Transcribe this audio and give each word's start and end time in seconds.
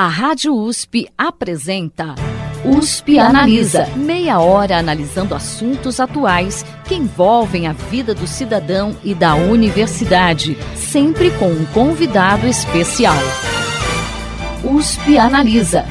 A 0.00 0.06
Rádio 0.06 0.54
USP 0.54 1.08
apresenta 1.18 2.14
USP 2.64 3.18
Analisa. 3.18 3.84
Meia 3.96 4.38
hora 4.38 4.78
analisando 4.78 5.34
assuntos 5.34 5.98
atuais 5.98 6.64
que 6.86 6.94
envolvem 6.94 7.66
a 7.66 7.72
vida 7.72 8.14
do 8.14 8.24
cidadão 8.24 8.96
e 9.02 9.12
da 9.12 9.34
universidade, 9.34 10.56
sempre 10.76 11.36
com 11.36 11.48
um 11.48 11.66
convidado 11.74 12.46
especial. 12.46 13.16
USP 14.62 15.18
Analisa. 15.18 15.84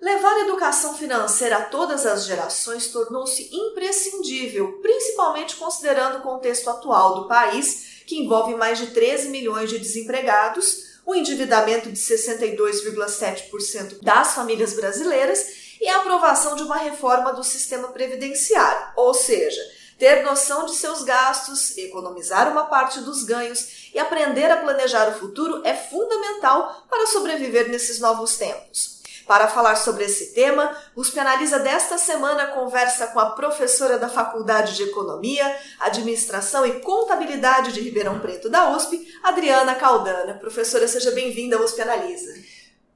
Levar 0.00 0.34
a 0.34 0.40
educação 0.42 0.94
financeira 0.94 1.56
a 1.56 1.62
todas 1.62 2.06
as 2.06 2.24
gerações 2.24 2.86
tornou-se 2.86 3.50
imprescindível, 3.52 4.78
principalmente 4.80 5.56
considerando 5.56 6.18
o 6.18 6.22
contexto 6.22 6.70
atual 6.70 7.16
do 7.16 7.26
país 7.26 7.87
que 8.08 8.18
envolve 8.18 8.54
mais 8.54 8.78
de 8.78 8.86
13 8.86 9.28
milhões 9.28 9.68
de 9.68 9.78
desempregados, 9.78 10.96
o 11.04 11.14
endividamento 11.14 11.92
de 11.92 11.98
62,7% 11.98 14.02
das 14.02 14.34
famílias 14.34 14.72
brasileiras 14.72 15.68
e 15.78 15.86
a 15.86 15.98
aprovação 15.98 16.56
de 16.56 16.62
uma 16.62 16.78
reforma 16.78 17.34
do 17.34 17.44
sistema 17.44 17.88
previdenciário, 17.88 18.94
ou 18.96 19.12
seja, 19.12 19.60
ter 19.98 20.24
noção 20.24 20.64
de 20.64 20.74
seus 20.74 21.04
gastos, 21.04 21.76
economizar 21.76 22.50
uma 22.50 22.64
parte 22.64 23.00
dos 23.00 23.24
ganhos 23.24 23.90
e 23.92 23.98
aprender 23.98 24.50
a 24.50 24.56
planejar 24.56 25.10
o 25.10 25.18
futuro 25.18 25.60
é 25.62 25.74
fundamental 25.74 26.86
para 26.88 27.08
sobreviver 27.08 27.68
nesses 27.68 28.00
novos 28.00 28.38
tempos. 28.38 28.97
Para 29.28 29.46
falar 29.46 29.76
sobre 29.76 30.04
esse 30.04 30.32
tema, 30.32 30.74
o 30.96 31.02
USP 31.02 31.20
Analisa 31.20 31.58
desta 31.58 31.98
semana 31.98 32.46
conversa 32.46 33.08
com 33.08 33.20
a 33.20 33.32
professora 33.32 33.98
da 33.98 34.08
Faculdade 34.08 34.74
de 34.74 34.84
Economia, 34.84 35.44
Administração 35.78 36.64
e 36.64 36.80
Contabilidade 36.80 37.72
de 37.72 37.80
Ribeirão 37.82 38.18
Preto 38.20 38.48
da 38.48 38.74
USP, 38.74 39.06
Adriana 39.22 39.74
Caldana. 39.74 40.32
Professora, 40.32 40.88
seja 40.88 41.10
bem-vinda 41.10 41.56
ao 41.56 41.62
USP 41.62 41.82
Analisa. 41.82 42.34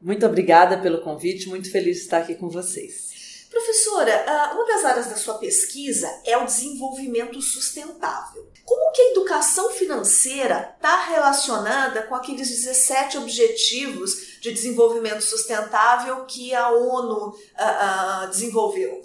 Muito 0.00 0.25
obrigada 0.25 0.78
pelo 0.78 1.03
convite, 1.03 1.50
muito 1.50 1.70
feliz 1.70 1.98
de 1.98 2.05
estar 2.05 2.20
aqui 2.20 2.34
com 2.34 2.48
vocês. 2.48 3.11
Professora, 3.53 4.25
ah, 4.27 4.53
uma 4.55 4.64
das 4.64 4.83
áreas 4.83 5.06
da 5.08 5.17
sua 5.17 5.34
pesquisa 5.34 6.11
é 6.25 6.39
o 6.39 6.47
desenvolvimento 6.47 7.39
sustentável. 7.42 8.50
Como 8.64 8.92
que 8.92 9.03
a 9.03 9.11
educação 9.11 9.69
financeira 9.69 10.72
está 10.75 11.05
relacionada 11.05 12.03
com 12.05 12.14
aqueles 12.14 12.48
17 12.48 13.19
objetivos 13.19 14.41
de 14.41 14.53
desenvolvimento 14.53 15.20
sustentável 15.20 16.25
que 16.25 16.55
a 16.55 16.70
ONU 16.70 17.28
uh, 17.28 18.25
uh, 18.25 18.31
desenvolveu? 18.31 19.03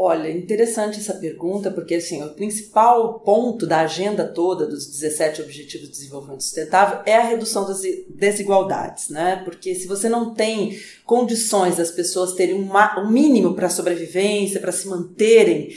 Olha, 0.00 0.30
interessante 0.30 1.00
essa 1.00 1.14
pergunta, 1.14 1.72
porque 1.72 1.96
assim, 1.96 2.22
o 2.22 2.28
principal 2.28 3.18
ponto 3.18 3.66
da 3.66 3.80
agenda 3.80 4.24
toda 4.28 4.64
dos 4.64 4.86
17 4.86 5.42
Objetivos 5.42 5.88
de 5.88 5.92
Desenvolvimento 5.92 6.44
Sustentável 6.44 7.00
é 7.04 7.16
a 7.16 7.24
redução 7.24 7.66
das 7.66 7.80
desigualdades, 8.08 9.08
né? 9.08 9.42
Porque 9.44 9.74
se 9.74 9.88
você 9.88 10.08
não 10.08 10.32
tem 10.32 10.78
condições 11.04 11.78
das 11.78 11.90
pessoas 11.90 12.34
terem 12.34 12.54
um 12.54 13.10
mínimo 13.10 13.54
para 13.56 13.68
sobrevivência, 13.68 14.60
para 14.60 14.70
se 14.70 14.86
manterem, 14.86 15.70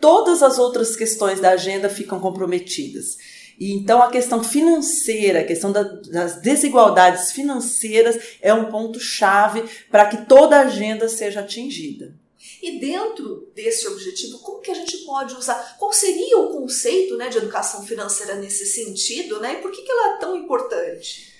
todas 0.00 0.42
as 0.42 0.58
outras 0.58 0.96
questões 0.96 1.38
da 1.38 1.50
agenda 1.50 1.90
ficam 1.90 2.18
comprometidas. 2.18 3.18
E 3.60 3.74
então 3.74 4.02
a 4.02 4.10
questão 4.10 4.42
financeira, 4.42 5.40
a 5.40 5.44
questão 5.44 5.70
da, 5.70 5.82
das 5.82 6.40
desigualdades 6.40 7.30
financeiras 7.30 8.38
é 8.40 8.54
um 8.54 8.70
ponto 8.70 8.98
chave 8.98 9.64
para 9.90 10.06
que 10.06 10.24
toda 10.24 10.56
a 10.56 10.62
agenda 10.62 11.10
seja 11.10 11.40
atingida. 11.40 12.14
E 12.62 12.78
dentro 12.78 13.48
desse 13.54 13.86
objetivo, 13.88 14.38
como 14.38 14.60
que 14.60 14.70
a 14.70 14.74
gente 14.74 14.98
pode 14.98 15.34
usar? 15.34 15.76
Qual 15.78 15.92
seria 15.92 16.38
o 16.38 16.48
conceito 16.48 17.16
né, 17.16 17.28
de 17.28 17.38
educação 17.38 17.82
financeira 17.84 18.34
nesse 18.36 18.66
sentido? 18.66 19.40
Né, 19.40 19.54
e 19.54 19.62
por 19.62 19.70
que, 19.70 19.82
que 19.82 19.90
ela 19.90 20.16
é 20.16 20.18
tão 20.18 20.36
importante? 20.36 21.36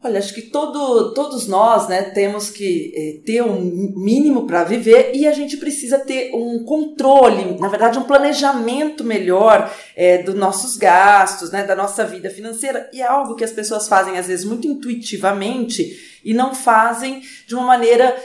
Olha, 0.00 0.20
acho 0.20 0.32
que 0.32 0.42
todo, 0.42 1.12
todos 1.12 1.48
nós 1.48 1.88
né, 1.88 2.02
temos 2.02 2.50
que 2.50 2.92
eh, 2.94 3.20
ter 3.26 3.42
um 3.42 3.60
mínimo 3.96 4.46
para 4.46 4.62
viver 4.62 5.10
e 5.12 5.26
a 5.26 5.32
gente 5.32 5.56
precisa 5.56 5.98
ter 5.98 6.30
um 6.32 6.62
controle, 6.62 7.58
na 7.58 7.66
verdade, 7.66 7.98
um 7.98 8.04
planejamento 8.04 9.02
melhor 9.02 9.74
eh, 9.96 10.22
dos 10.22 10.36
nossos 10.36 10.76
gastos, 10.76 11.50
né, 11.50 11.64
da 11.64 11.74
nossa 11.74 12.04
vida 12.04 12.30
financeira. 12.30 12.88
E 12.92 13.00
é 13.00 13.06
algo 13.08 13.34
que 13.34 13.42
as 13.42 13.50
pessoas 13.50 13.88
fazem, 13.88 14.16
às 14.16 14.28
vezes, 14.28 14.44
muito 14.44 14.68
intuitivamente 14.68 16.20
e 16.24 16.32
não 16.32 16.54
fazem 16.54 17.20
de 17.48 17.56
uma 17.56 17.64
maneira 17.64 18.16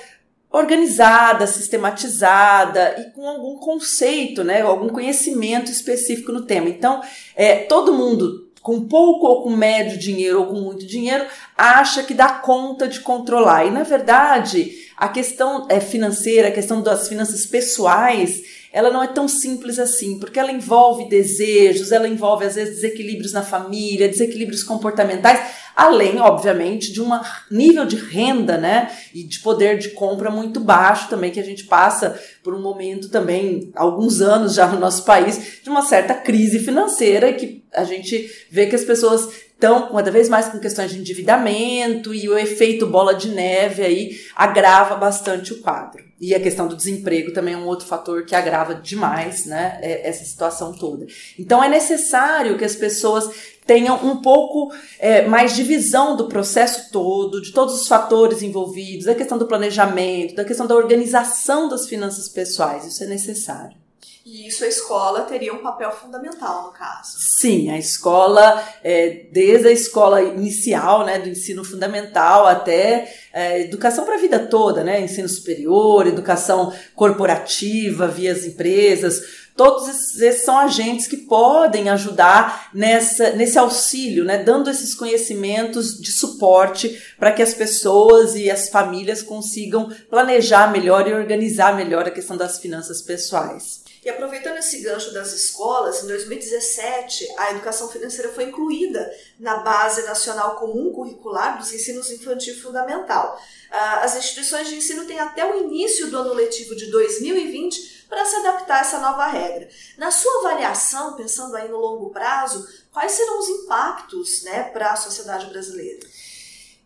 organizada, 0.53 1.47
sistematizada 1.47 2.96
e 3.00 3.12
com 3.12 3.28
algum 3.28 3.58
conceito, 3.58 4.44
né, 4.44 4.62
algum 4.62 4.88
conhecimento 4.88 5.72
específico 5.72 6.31
no 6.31 6.46
tema. 6.46 6.69
Então, 6.69 7.02
é, 7.36 7.56
todo 7.56 7.91
mundo 7.91 8.52
com 8.62 8.88
pouco 8.88 9.25
ou 9.28 9.44
com 9.44 9.50
médio 9.50 9.97
dinheiro 9.97 10.40
ou 10.40 10.46
com 10.46 10.62
muito 10.62 10.86
dinheiro 10.86 11.25
acha 11.58 12.03
que 12.03 12.14
dá 12.14 12.30
conta 12.30 12.88
de 12.88 13.02
controlar. 13.02 13.66
E 13.66 13.72
na 13.72 13.84
verdade, 13.84 14.72
a 14.96 15.09
questão 15.09 15.66
é 15.69 15.81
financeira, 15.81 16.47
a 16.47 16.52
questão 16.52 16.81
das 16.81 17.09
finanças 17.09 17.46
pessoais, 17.47 18.62
ela 18.73 18.89
não 18.89 19.03
é 19.03 19.07
tão 19.07 19.28
simples 19.28 19.78
assim, 19.78 20.19
porque 20.19 20.39
ela 20.39 20.51
envolve 20.51 21.07
desejos, 21.07 21.91
ela 21.91 22.09
envolve 22.09 22.44
às 22.44 22.56
vezes 22.56 22.81
desequilíbrios 22.81 23.31
na 23.31 23.44
família, 23.44 24.09
desequilíbrios 24.09 24.63
comportamentais 24.63 25.39
além, 25.75 26.19
obviamente, 26.19 26.91
de 26.91 27.01
um 27.01 27.09
nível 27.50 27.85
de 27.85 27.95
renda, 27.95 28.57
né, 28.57 28.91
e 29.13 29.23
de 29.23 29.39
poder 29.39 29.78
de 29.78 29.89
compra 29.89 30.29
muito 30.29 30.59
baixo 30.59 31.09
também, 31.09 31.31
que 31.31 31.39
a 31.39 31.44
gente 31.44 31.66
passa 31.66 32.19
por 32.44 32.53
um 32.53 32.61
momento 32.61 33.09
também, 33.09 33.72
alguns 33.75 34.22
anos 34.22 34.53
já 34.53 34.67
no 34.67 34.79
nosso 34.79 35.03
país, 35.03 35.59
de 35.63 35.69
uma 35.69 35.81
certa 35.81 36.13
crise 36.13 36.59
financeira, 36.59 37.34
que 37.34 37.63
a 37.73 37.84
gente 37.84 38.29
vê 38.51 38.67
que 38.67 38.75
as 38.75 38.84
pessoas 38.84 39.29
estão 39.63 39.90
cada 39.94 40.12
vez 40.12 40.28
mais 40.28 40.50
com 40.50 40.59
questões 40.59 40.91
de 40.91 41.00
endividamento 41.00 42.13
e 42.13 42.28
o 42.28 42.38
efeito 42.38 42.85
bola 42.85 43.13
de 43.13 43.29
neve 43.29 43.81
aí 43.81 44.19
agrava 44.35 44.96
bastante 44.96 45.53
o 45.53 45.62
quadro. 45.62 46.03
E 46.19 46.35
a 46.35 46.40
questão 46.40 46.68
do 46.68 46.75
desemprego 46.75 47.34
também 47.34 47.53
é 47.53 47.57
um 47.57 47.66
outro 47.66 47.85
fator 47.85 48.25
que 48.25 48.35
agrava 48.35 48.75
demais, 48.75 49.46
né, 49.46 49.79
é, 49.81 50.07
essa 50.07 50.23
situação 50.25 50.73
toda. 50.73 51.06
Então 51.40 51.63
é 51.63 51.69
necessário 51.69 52.57
que 52.57 52.66
as 52.66 52.75
pessoas 52.75 53.29
tenham 53.66 53.96
um 54.06 54.18
pouco 54.18 54.73
é, 55.00 55.25
mais 55.25 55.56
de 55.56 55.63
visão 55.63 56.18
do 56.18 56.28
processo 56.28 56.91
todo, 56.91 57.41
de 57.41 57.53
todos 57.53 57.81
os 57.81 57.88
fatores 57.88 58.41
envolvidos, 58.41 59.06
da 59.06 59.16
questão 59.16 59.38
do 59.38 59.47
planejamento, 59.47 60.35
da 60.35 60.44
questão 60.44 60.68
da 60.68 60.75
organização 60.75 61.69
das 61.69 61.88
finanças 61.88 62.28
pessoais. 62.28 62.85
Isso 62.85 63.03
é 63.03 63.07
necessário. 63.07 63.82
E 64.25 64.47
isso 64.47 64.63
a 64.63 64.67
escola 64.67 65.23
teria 65.23 65.53
um 65.53 65.61
papel 65.61 65.91
fundamental 65.91 66.63
no 66.63 66.72
caso. 66.72 67.17
Sim, 67.19 67.69
a 67.69 67.78
escola, 67.78 68.63
é, 68.81 69.25
desde 69.31 69.67
a 69.67 69.72
escola 69.72 70.22
inicial, 70.22 71.06
né, 71.06 71.19
do 71.19 71.28
ensino 71.28 71.63
fundamental 71.66 72.47
até 72.47 73.13
é, 73.34 73.61
educação 73.61 74.06
para 74.06 74.16
a 74.16 74.19
vida 74.19 74.39
toda, 74.39 74.81
né, 74.81 75.01
ensino 75.01 75.28
superior, 75.28 76.07
educação 76.07 76.73
corporativa 76.95 78.07
via 78.07 78.31
as 78.31 78.45
empresas, 78.45 79.44
Todos 79.56 80.19
esses 80.19 80.44
são 80.44 80.57
agentes 80.57 81.05
que 81.05 81.17
podem 81.17 81.88
ajudar 81.90 82.72
nessa, 82.73 83.34
nesse 83.34 83.59
auxílio, 83.59 84.25
né, 84.25 84.40
dando 84.40 84.67
esses 84.67 84.95
conhecimentos 84.95 86.01
de 86.01 86.11
suporte 86.11 87.00
para 87.19 87.31
que 87.31 87.41
as 87.41 87.53
pessoas 87.53 88.35
e 88.35 88.50
as 88.50 88.69
famílias 88.69 89.22
consigam 89.22 89.91
planejar 90.09 90.72
melhor 90.72 91.07
e 91.07 91.13
organizar 91.13 91.75
melhor 91.75 92.07
a 92.07 92.11
questão 92.11 92.35
das 92.35 92.57
finanças 92.57 93.03
pessoais. 93.03 93.82
E 94.03 94.09
aproveitando 94.09 94.58
esse 94.58 94.81
gancho 94.81 95.14
das 95.14 95.31
escolas, 95.31 96.03
em 96.03 96.08
2017 96.08 97.25
a 97.38 97.52
educação 97.52 97.88
financeira 97.88 98.34
foi 98.34 98.46
incluída 98.46 99.09
na 99.40 99.58
Base 99.58 100.03
Nacional 100.03 100.58
Comum 100.58 100.91
Curricular 100.91 101.58
dos 101.58 101.72
Ensinos 101.72 102.12
Infantil 102.12 102.62
Fundamental. 102.62 103.41
Ah, 103.72 104.02
as 104.02 104.18
instituições 104.18 104.68
de 104.68 104.75
ensino 104.75 105.06
têm 105.06 105.19
até 105.19 105.50
o 105.50 105.58
início 105.64 106.12
do 106.12 106.18
ano 106.18 106.34
letivo 106.34 106.75
de 106.75 106.91
2020 106.91 107.94
para 108.09 108.25
se 108.25 108.36
adaptar 108.36 108.78
a 108.78 108.81
essa 108.81 109.00
nova 109.00 109.25
regra. 109.28 109.69
Na 109.97 110.12
sua 110.12 110.40
avaliação, 110.40 111.16
pensando 111.16 111.56
aí 111.56 111.70
no 111.70 111.78
longo 111.78 112.09
prazo, 112.09 112.68
quais 112.91 113.14
serão 113.14 113.40
os 113.40 113.47
impactos 113.47 114.44
né, 114.44 114.64
para 114.64 114.91
a 114.91 114.96
sociedade 114.97 115.47
brasileira? 115.47 116.06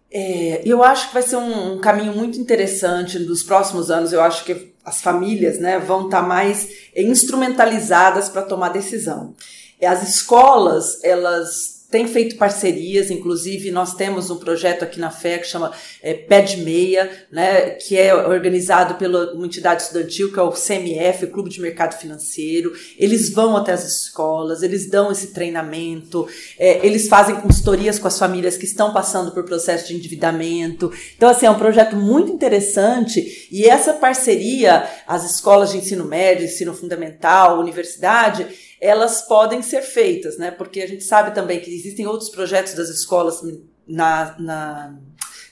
É, 0.10 0.62
eu 0.66 0.84
acho 0.84 1.10
que 1.10 1.14
vai 1.14 1.22
ser 1.22 1.36
um, 1.36 1.74
um, 1.74 1.80
caminho 1.80 2.14
muito 2.14 2.40
interessante 2.40 3.20
nos 3.20 3.44
próximos 3.44 3.92
anos. 3.92 4.14
Eu 4.14 4.22
acho 4.22 4.46
que 4.46 4.74
as 4.88 5.02
famílias 5.02 5.60
né, 5.60 5.78
vão 5.78 6.06
estar 6.06 6.22
tá 6.22 6.28
mais 6.28 6.70
instrumentalizadas 6.96 8.30
para 8.30 8.42
tomar 8.42 8.70
decisão. 8.70 9.36
As 9.84 10.02
escolas, 10.08 11.04
elas 11.04 11.77
tem 11.90 12.06
feito 12.06 12.36
parcerias, 12.36 13.10
inclusive 13.10 13.72
nós 13.72 13.94
temos 13.94 14.30
um 14.30 14.36
projeto 14.36 14.84
aqui 14.84 15.00
na 15.00 15.10
FE 15.10 15.40
que 15.40 15.48
chama 15.48 15.72
é, 16.04 16.14
Pé 16.14 16.42
de 16.42 16.58
Meia, 16.58 17.10
né, 17.32 17.70
que 17.72 17.98
é 17.98 18.14
organizado 18.14 18.96
pela 18.96 19.34
uma 19.34 19.46
entidade 19.46 19.84
estudantil, 19.84 20.34
que 20.34 20.40
é 20.40 20.42
o 20.42 20.52
CMF, 20.52 21.24
o 21.24 21.32
Clube 21.32 21.50
de 21.50 21.62
Mercado 21.62 21.98
Financeiro. 21.98 22.74
Eles 22.98 23.30
vão 23.30 23.56
até 23.56 23.72
as 23.72 23.86
escolas, 23.86 24.64
eles 24.64 24.90
dão 24.90 25.10
esse 25.10 25.28
treinamento, 25.28 26.28
é, 26.60 26.86
eles 26.86 27.08
fazem 27.08 27.40
consultorias 27.40 27.98
com 27.98 28.08
as 28.08 28.20
famílias 28.20 28.58
que 28.58 28.66
estão 28.66 28.92
passando 28.92 29.32
por 29.32 29.46
processo 29.46 29.88
de 29.88 29.96
endividamento. 29.96 30.92
Então, 31.16 31.30
assim, 31.30 31.46
é 31.46 31.52
um 31.52 31.58
projeto 31.58 31.96
muito 31.96 32.30
interessante 32.32 33.48
e 33.50 33.64
essa 33.64 33.94
parceria, 33.94 34.86
as 35.08 35.24
escolas 35.24 35.72
de 35.72 35.78
ensino 35.78 36.04
médio, 36.04 36.46
ensino 36.46 36.74
fundamental, 36.74 37.60
universidade, 37.60 38.46
elas 38.82 39.22
podem 39.22 39.62
ser 39.62 39.82
feitas, 39.82 40.38
né? 40.38 40.52
Porque 40.52 40.82
a 40.82 40.88
gente 40.88 41.04
sabe 41.04 41.34
também 41.34 41.60
que 41.60 41.74
existem 41.74 42.06
outros 42.06 42.30
projetos 42.30 42.74
das 42.74 42.90
escolas 42.90 43.42
na, 43.88 44.36
na 44.40 44.98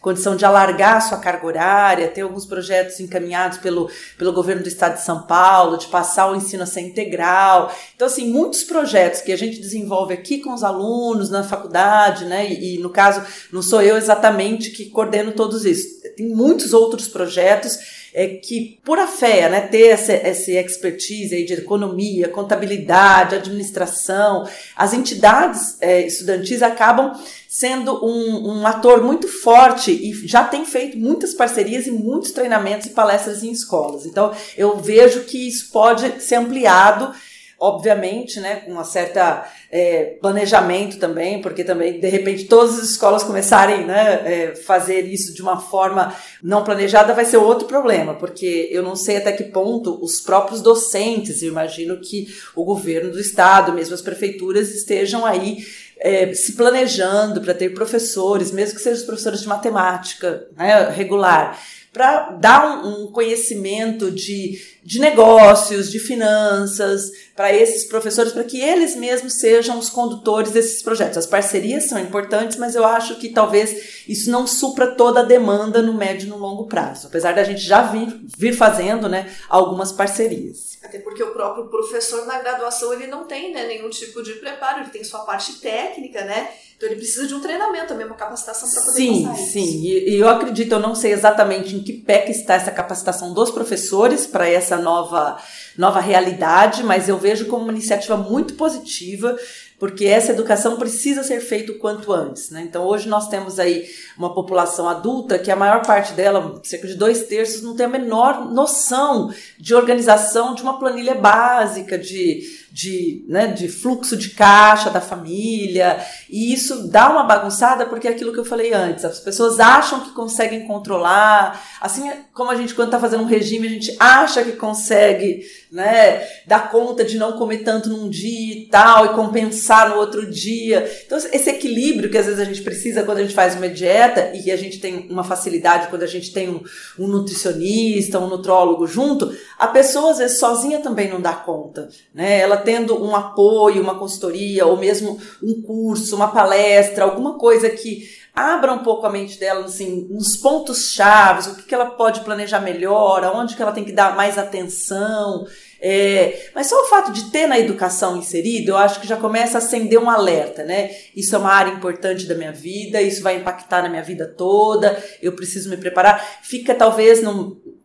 condição 0.05 0.35
de 0.35 0.45
alargar 0.45 0.97
a 0.97 1.01
sua 1.01 1.17
carga 1.17 1.47
horária, 1.47 2.07
tem 2.07 2.23
alguns 2.23 2.45
projetos 2.45 2.99
encaminhados 2.99 3.57
pelo, 3.57 3.89
pelo 4.19 4.33
governo 4.33 4.61
do 4.61 4.67
estado 4.67 4.93
de 4.93 5.01
São 5.01 5.23
Paulo, 5.23 5.77
de 5.77 5.87
passar 5.87 6.31
o 6.31 6.35
ensino 6.35 6.61
a 6.61 6.67
ser 6.67 6.81
integral. 6.81 7.75
Então, 7.95 8.05
assim, 8.05 8.31
muitos 8.31 8.63
projetos 8.63 9.21
que 9.21 9.31
a 9.31 9.35
gente 9.35 9.59
desenvolve 9.59 10.13
aqui 10.13 10.37
com 10.41 10.53
os 10.53 10.63
alunos 10.63 11.31
na 11.31 11.43
faculdade, 11.43 12.25
né? 12.25 12.47
E, 12.47 12.75
e 12.75 12.77
no 12.77 12.91
caso, 12.91 13.23
não 13.51 13.63
sou 13.63 13.81
eu 13.81 13.97
exatamente 13.97 14.69
que 14.69 14.91
coordeno 14.91 15.31
todos 15.31 15.65
isso. 15.65 15.87
Tem 16.15 16.27
muitos 16.27 16.73
outros 16.73 17.07
projetos 17.07 17.77
é 18.17 18.27
que, 18.29 18.79
por 18.85 18.97
a 18.97 19.07
fé, 19.07 19.49
né, 19.49 19.59
ter 19.59 19.87
essa, 19.87 20.13
essa 20.13 20.49
expertise 20.51 21.35
aí 21.35 21.43
de 21.43 21.53
economia, 21.53 22.29
contabilidade, 22.29 23.35
administração, 23.35 24.47
as 24.73 24.93
entidades 24.93 25.75
é, 25.81 26.07
estudantis 26.07 26.61
acabam 26.61 27.11
sendo 27.49 28.05
um, 28.05 28.59
um 28.59 28.67
ator 28.67 29.03
muito 29.03 29.27
forte 29.27 29.91
e 29.91 30.13
já 30.25 30.45
tem 30.45 30.65
feito 30.65 30.97
muitas 30.97 31.33
parcerias 31.33 31.87
e 31.87 31.91
muitos 31.91 32.31
treinamentos 32.31 32.87
e 32.87 32.91
palestras 32.91 33.43
em 33.43 33.51
escolas. 33.51 34.05
Então, 34.05 34.31
eu 34.57 34.77
vejo 34.77 35.25
que 35.25 35.47
isso 35.47 35.69
pode 35.73 36.23
ser 36.23 36.35
ampliado 36.35 37.13
obviamente, 37.59 38.39
né, 38.39 38.57
com 38.57 38.71
uma 38.71 38.83
certa 38.83 39.49
é, 39.71 40.17
planejamento 40.21 40.97
também, 40.97 41.41
porque 41.41 41.63
também 41.63 41.99
de 41.99 42.07
repente 42.07 42.45
todas 42.45 42.77
as 42.79 42.89
escolas 42.89 43.23
começarem, 43.23 43.85
né, 43.85 44.21
é, 44.25 44.55
fazer 44.55 45.01
isso 45.01 45.33
de 45.33 45.41
uma 45.41 45.59
forma 45.59 46.13
não 46.43 46.63
planejada 46.63 47.13
vai 47.13 47.25
ser 47.25 47.37
outro 47.37 47.67
problema, 47.67 48.13
porque 48.13 48.67
eu 48.71 48.83
não 48.83 48.95
sei 48.95 49.17
até 49.17 49.31
que 49.31 49.45
ponto 49.45 49.97
os 50.03 50.19
próprios 50.19 50.61
docentes, 50.61 51.41
eu 51.41 51.49
imagino 51.49 51.97
que 51.97 52.27
o 52.55 52.63
governo 52.63 53.11
do 53.11 53.19
estado, 53.19 53.73
mesmo 53.73 53.95
as 53.95 54.01
prefeituras 54.01 54.69
estejam 54.69 55.25
aí 55.25 55.63
é, 55.97 56.33
se 56.33 56.53
planejando 56.53 57.41
para 57.41 57.53
ter 57.53 57.73
professores, 57.73 58.51
mesmo 58.51 58.75
que 58.75 58.81
sejam 58.81 58.99
os 58.99 59.05
professores 59.05 59.41
de 59.41 59.47
matemática 59.47 60.47
né, 60.55 60.89
regular, 60.89 61.59
para 61.91 62.31
dar 62.31 62.85
um, 62.85 63.03
um, 63.03 63.07
conhecimento 63.07 64.11
de, 64.11 64.59
de 64.83 64.99
negócios, 64.99 65.89
de 65.89 65.97
finanças, 65.97 67.09
para 67.35 67.53
esses 67.53 67.85
professores, 67.85 68.31
para 68.31 68.45
que 68.45 68.61
eles 68.61 68.95
mesmos 68.95 69.33
sejam 69.33 69.77
os 69.77 69.89
condutores 69.89 70.51
desses 70.51 70.81
projetos. 70.81 71.17
As 71.17 71.27
parcerias 71.27 71.89
são 71.89 71.99
importantes, 71.99 72.57
mas 72.57 72.75
eu 72.75 72.85
acho 72.85 73.15
que 73.15 73.29
talvez 73.29 74.05
isso 74.07 74.31
não 74.31 74.47
supra 74.47 74.95
toda 74.95 75.19
a 75.19 75.23
demanda 75.23 75.81
no 75.81 75.93
médio 75.93 76.27
e 76.27 76.29
no 76.29 76.37
longo 76.37 76.65
prazo, 76.65 77.07
apesar 77.07 77.33
da 77.33 77.43
gente 77.43 77.61
já 77.61 77.81
vir, 77.81 78.21
vir 78.37 78.53
fazendo 78.53 79.09
né, 79.09 79.29
algumas 79.49 79.91
parcerias. 79.91 80.77
Até 80.81 80.99
porque 80.99 81.23
o 81.23 81.31
próprio 81.31 81.65
professor 81.65 82.25
na 82.25 82.39
graduação 82.39 82.93
ele 82.93 83.07
não 83.07 83.25
tem 83.25 83.53
né, 83.53 83.67
nenhum 83.67 83.89
tipo 83.89 84.23
de 84.23 84.33
preparo, 84.33 84.81
ele 84.81 84.89
tem 84.89 85.03
sua 85.03 85.21
parte 85.21 85.59
técnica, 85.59 86.23
né? 86.23 86.47
Então 86.77 86.89
ele 86.89 86.97
precisa 86.97 87.25
de 87.25 87.33
um 87.33 87.39
treinamento 87.39 87.87
também, 87.87 88.05
uma 88.05 88.15
capacitação 88.15 88.69
para 88.69 88.81
poder 88.81 88.97
sim, 88.97 89.23
passar 89.23 89.37
Sim, 89.37 89.47
sim. 89.47 89.83
E 89.85 90.19
eu 90.19 90.27
acredito, 90.27 90.73
eu 90.73 90.79
não 90.79 90.93
sei 90.93 91.13
exatamente 91.13 91.73
em 91.73 91.81
que 91.81 91.93
pé 91.93 92.19
que 92.19 92.31
está 92.31 92.55
essa 92.55 92.69
capacitação 92.69 93.33
dos 93.33 93.49
professores 93.49 94.27
para 94.27 94.47
essa 94.47 94.75
nova, 94.77 95.37
nova 95.77 95.99
realidade, 95.99 96.83
mas 96.83 97.09
eu 97.09 97.17
vejo 97.17 97.45
como 97.47 97.63
uma 97.63 97.71
iniciativa 97.71 98.15
muito 98.15 98.53
positiva 98.53 99.35
porque 99.77 100.05
essa 100.05 100.31
educação 100.31 100.77
precisa 100.77 101.21
ser 101.21 101.41
feita 101.41 101.71
o 101.71 101.79
quanto 101.79 102.13
antes. 102.13 102.49
Né? 102.49 102.61
Então, 102.61 102.85
hoje 102.85 103.09
nós 103.09 103.27
temos 103.27 103.59
aí 103.59 103.85
uma 104.17 104.33
população 104.33 104.87
adulta 104.87 105.37
que 105.37 105.51
a 105.51 105.55
maior 105.55 105.85
parte 105.85 106.13
dela, 106.13 106.59
cerca 106.63 106.87
de 106.87 106.95
dois 106.95 107.23
terços, 107.23 107.61
não 107.61 107.75
tem 107.75 107.85
a 107.85 107.89
menor 107.89 108.45
noção 108.51 109.33
de 109.59 109.75
organização 109.75 110.55
de 110.55 110.61
uma 110.61 110.79
planilha 110.79 111.15
básica, 111.15 111.97
de 111.97 112.64
de, 112.75 113.23
né, 113.29 113.47
de 113.47 113.69
fluxo 113.69 114.17
de 114.17 114.31
caixa 114.31 114.89
da 114.89 114.99
família, 114.99 115.97
e 116.29 116.53
isso 116.53 116.89
dá 116.89 117.09
uma 117.09 117.23
bagunçada 117.23 117.85
porque 117.85 118.05
é 118.05 118.11
aquilo 118.11 118.33
que 118.33 118.39
eu 118.39 118.43
falei 118.43 118.73
antes, 118.73 119.05
as 119.05 119.21
pessoas 119.21 119.61
acham 119.61 120.01
que 120.01 120.11
conseguem 120.11 120.67
controlar, 120.67 121.63
assim 121.79 122.11
como 122.33 122.51
a 122.51 122.55
gente 122.55 122.75
quando 122.75 122.89
está 122.89 122.99
fazendo 122.99 123.23
um 123.23 123.27
regime, 123.27 123.65
a 123.65 123.69
gente 123.69 123.95
acha 123.97 124.43
que 124.43 124.51
consegue 124.51 125.45
né, 125.71 126.25
dar 126.45 126.69
conta 126.69 127.05
de 127.05 127.17
não 127.17 127.33
comer 127.37 127.59
tanto 127.59 127.89
num 127.89 128.09
dia 128.09 128.55
e 128.55 128.67
tal, 128.67 129.05
e 129.05 129.09
compensar 129.09 129.89
no 129.89 129.95
outro 129.95 130.29
dia. 130.29 130.89
Então, 131.05 131.17
esse 131.17 131.49
equilíbrio 131.49 132.09
que 132.09 132.17
às 132.17 132.25
vezes 132.25 132.39
a 132.41 132.45
gente 132.45 132.61
precisa 132.61 133.03
quando 133.03 133.19
a 133.19 133.21
gente 133.21 133.33
faz 133.33 133.55
uma 133.55 133.69
dieta, 133.69 134.31
e 134.33 134.51
a 134.51 134.57
gente 134.57 134.79
tem 134.79 135.07
uma 135.09 135.23
facilidade 135.23 135.87
quando 135.87 136.03
a 136.03 136.07
gente 136.07 136.33
tem 136.33 136.49
um, 136.49 136.61
um 136.99 137.07
nutricionista, 137.07 138.19
um 138.19 138.27
nutrólogo 138.27 138.85
junto, 138.85 139.33
a 139.57 139.67
pessoa 139.67 140.11
às 140.11 140.17
vezes 140.17 140.39
sozinha 140.39 140.79
também 140.79 141.09
não 141.09 141.21
dá 141.21 141.33
conta, 141.33 141.87
né? 142.13 142.39
Ela 142.39 142.64
tendo 142.65 143.01
um 143.01 143.15
apoio, 143.15 143.81
uma 143.81 143.97
consultoria, 143.97 144.65
ou 144.65 144.75
mesmo 144.75 145.17
um 145.41 145.61
curso, 145.61 146.15
uma 146.15 146.29
palestra, 146.29 147.05
alguma 147.05 147.37
coisa 147.37 147.69
que 147.69 148.09
abra 148.35 148.73
um 148.73 148.79
pouco 148.79 149.05
a 149.05 149.09
mente 149.09 149.39
dela, 149.39 149.63
assim, 149.63 150.07
nos 150.09 150.35
pontos 150.35 150.91
chaves, 150.91 151.47
o 151.47 151.55
que, 151.55 151.63
que 151.63 151.73
ela 151.73 151.85
pode 151.85 152.19
planejar 152.19 152.59
melhor, 152.59 153.23
aonde 153.23 153.55
que 153.55 153.61
ela 153.61 153.71
tem 153.71 153.85
que 153.85 153.93
dar 153.93 154.15
mais 154.15 154.37
atenção. 154.37 155.45
É, 155.81 156.49
mas 156.55 156.67
só 156.67 156.81
o 156.81 156.87
fato 156.87 157.11
de 157.11 157.31
ter 157.31 157.47
na 157.47 157.59
educação 157.59 158.17
inserido, 158.17 158.69
eu 158.69 158.77
acho 158.77 158.99
que 159.01 159.07
já 159.07 159.17
começa 159.17 159.57
a 159.57 159.59
acender 159.59 159.99
um 159.99 160.09
alerta, 160.09 160.63
né? 160.63 160.95
Isso 161.15 161.35
é 161.35 161.37
uma 161.37 161.51
área 161.51 161.71
importante 161.71 162.25
da 162.25 162.35
minha 162.35 162.51
vida, 162.51 163.01
isso 163.01 163.21
vai 163.21 163.37
impactar 163.37 163.81
na 163.81 163.89
minha 163.89 164.03
vida 164.03 164.25
toda, 164.25 165.01
eu 165.21 165.33
preciso 165.33 165.69
me 165.69 165.77
preparar. 165.77 166.39
Fica 166.43 166.73
talvez 166.73 167.21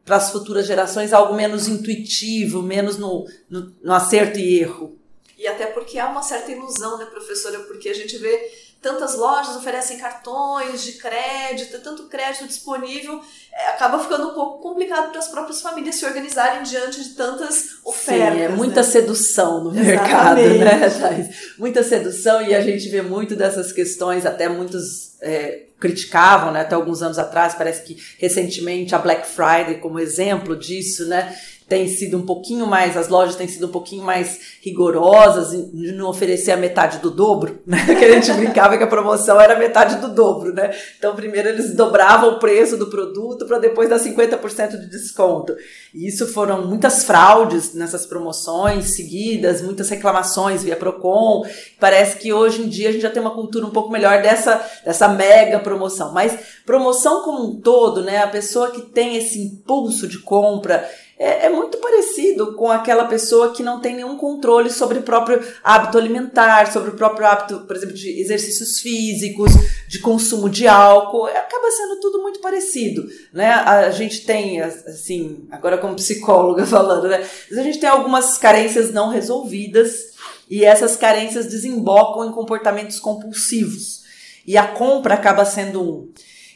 para 0.05 0.17
as 0.17 0.31
futuras 0.31 0.67
gerações 0.67 1.13
algo 1.13 1.35
menos 1.35 1.69
intuitivo, 1.69 2.63
menos 2.63 2.99
no, 2.99 3.27
no, 3.49 3.73
no, 3.83 3.93
acerto 3.93 4.39
e 4.39 4.61
erro. 4.61 4.97
E 5.39 5.47
até 5.47 5.67
porque 5.67 5.99
há 5.99 6.09
uma 6.09 6.23
certa 6.23 6.53
ilusão, 6.53 6.99
né, 6.99 7.07
professora? 7.07 7.61
Porque 7.61 7.89
a 7.89 7.95
gente 7.95 8.17
vê 8.19 8.51
tantas 8.81 9.15
lojas 9.15 9.57
oferecem 9.57 9.99
cartões 9.99 10.83
de 10.83 10.93
crédito, 10.93 11.81
tanto 11.81 12.09
crédito 12.09 12.47
disponível, 12.47 13.21
é, 13.53 13.71
acaba 13.71 13.99
ficando 13.99 14.29
um 14.29 14.35
pouco 14.35 14.63
complicado 14.63 15.11
para 15.11 15.19
as 15.19 15.29
próprias 15.29 15.61
famílias 15.61 15.97
se 15.97 16.07
organizarem 16.07 16.63
diante 16.63 17.03
de 17.03 17.11
tantas 17.11 17.79
ofertas. 17.85 18.39
Sim, 18.39 18.43
é 18.45 18.49
muita 18.49 18.81
né? 18.81 18.87
sedução 18.87 19.65
no 19.65 19.79
Exatamente. 19.79 20.59
mercado, 20.59 21.19
né? 21.19 21.35
Muita 21.59 21.83
sedução 21.83 22.41
e 22.41 22.55
a 22.55 22.63
gente 22.63 22.89
vê 22.89 23.03
muito 23.03 23.37
dessas 23.37 23.71
questões, 23.73 24.25
até 24.25 24.49
muitos 24.49 25.11
é, 25.21 25.65
criticavam, 25.79 26.53
né, 26.53 26.61
até 26.61 26.75
alguns 26.75 27.03
anos 27.03 27.19
atrás, 27.19 27.55
parece 27.55 27.83
que 27.83 27.97
recentemente 28.19 28.95
a 28.95 28.99
Black 28.99 29.27
Friday 29.27 29.79
como 29.79 29.99
exemplo 29.99 30.55
disso, 30.55 31.07
né, 31.07 31.35
tem 31.71 31.87
sido 31.87 32.19
um 32.19 32.27
pouquinho 32.27 32.67
mais, 32.67 32.97
as 32.97 33.07
lojas 33.07 33.37
têm 33.37 33.47
sido 33.47 33.69
um 33.69 33.71
pouquinho 33.71 34.03
mais 34.03 34.59
rigorosas 34.61 35.53
de 35.53 35.93
não 35.93 36.09
oferecer 36.09 36.51
a 36.51 36.57
metade 36.57 36.99
do 36.99 37.13
dobro, 37.13 37.61
né? 37.65 37.87
Que 37.87 38.05
a 38.07 38.13
gente 38.13 38.33
brincava 38.33 38.77
que 38.77 38.83
a 38.83 38.89
promoção 38.89 39.41
era 39.41 39.57
metade 39.57 40.01
do 40.01 40.09
dobro, 40.13 40.53
né? 40.53 40.75
Então, 40.99 41.15
primeiro 41.15 41.49
eles 41.49 41.73
dobravam 41.77 42.31
o 42.31 42.39
preço 42.41 42.77
do 42.77 42.89
produto 42.89 43.47
para 43.47 43.61
depois 43.61 43.89
dar 43.89 44.01
50% 44.01 44.81
de 44.81 44.91
desconto. 44.91 45.55
E 45.95 46.09
isso 46.09 46.27
foram 46.27 46.67
muitas 46.67 47.05
fraudes 47.05 47.73
nessas 47.73 48.05
promoções 48.05 48.97
seguidas, 48.97 49.63
muitas 49.63 49.89
reclamações 49.91 50.65
via 50.65 50.75
Procon. 50.75 51.47
Parece 51.79 52.17
que 52.17 52.33
hoje 52.33 52.63
em 52.63 52.69
dia 52.69 52.89
a 52.89 52.93
gente 52.93 53.03
já 53.03 53.11
tem 53.11 53.23
uma 53.23 53.35
cultura 53.35 53.65
um 53.65 53.71
pouco 53.71 53.93
melhor 53.93 54.21
dessa, 54.21 54.61
dessa 54.85 55.07
mega 55.07 55.61
promoção. 55.61 56.13
Mas 56.13 56.37
promoção 56.67 57.23
como 57.23 57.45
um 57.45 57.61
todo, 57.61 58.03
né? 58.03 58.19
A 58.19 58.27
pessoa 58.27 58.73
que 58.73 58.83
tem 58.83 59.17
esse 59.17 59.39
impulso 59.39 60.09
de 60.09 60.19
compra, 60.19 60.85
é, 61.23 61.45
é, 61.45 61.51
muito 61.51 61.77
parecido 61.77 62.55
com 62.55 62.71
aquela 62.71 63.05
pessoa 63.05 63.53
que 63.53 63.63
não 63.63 63.79
tem 63.79 63.95
nenhum 63.95 64.17
controle 64.17 64.71
sobre 64.71 65.01
o 65.01 65.03
próprio 65.03 65.47
hábito 65.63 65.99
alimentar, 65.99 66.73
sobre 66.73 66.89
o 66.89 66.95
próprio 66.95 67.27
hábito, 67.27 67.61
por 67.67 67.77
exemplo, 67.77 67.95
de 67.95 68.19
exercícios 68.19 68.81
físicos, 68.81 69.53
de 69.87 69.99
consumo 69.99 70.49
de 70.49 70.67
álcool. 70.67 71.27
Acaba 71.27 71.71
sendo 71.73 72.01
tudo 72.01 72.23
muito 72.23 72.41
parecido, 72.41 73.07
né? 73.35 73.51
A 73.51 73.91
gente 73.91 74.25
tem, 74.25 74.63
assim, 74.63 75.47
agora 75.51 75.77
como 75.77 75.95
psicóloga 75.95 76.65
falando, 76.67 77.07
né? 77.07 77.23
A 77.53 77.63
gente 77.63 77.79
tem 77.79 77.91
algumas 77.91 78.39
carências 78.39 78.91
não 78.91 79.11
resolvidas 79.11 80.15
e 80.49 80.65
essas 80.65 80.97
carências 80.97 81.49
desembocam 81.49 82.25
em 82.25 82.33
comportamentos 82.33 82.99
compulsivos. 82.99 84.01
E 84.47 84.57
a 84.57 84.67
compra 84.67 85.15
acaba 85.15 85.45
sendo 85.45 85.83
um. 85.83 86.09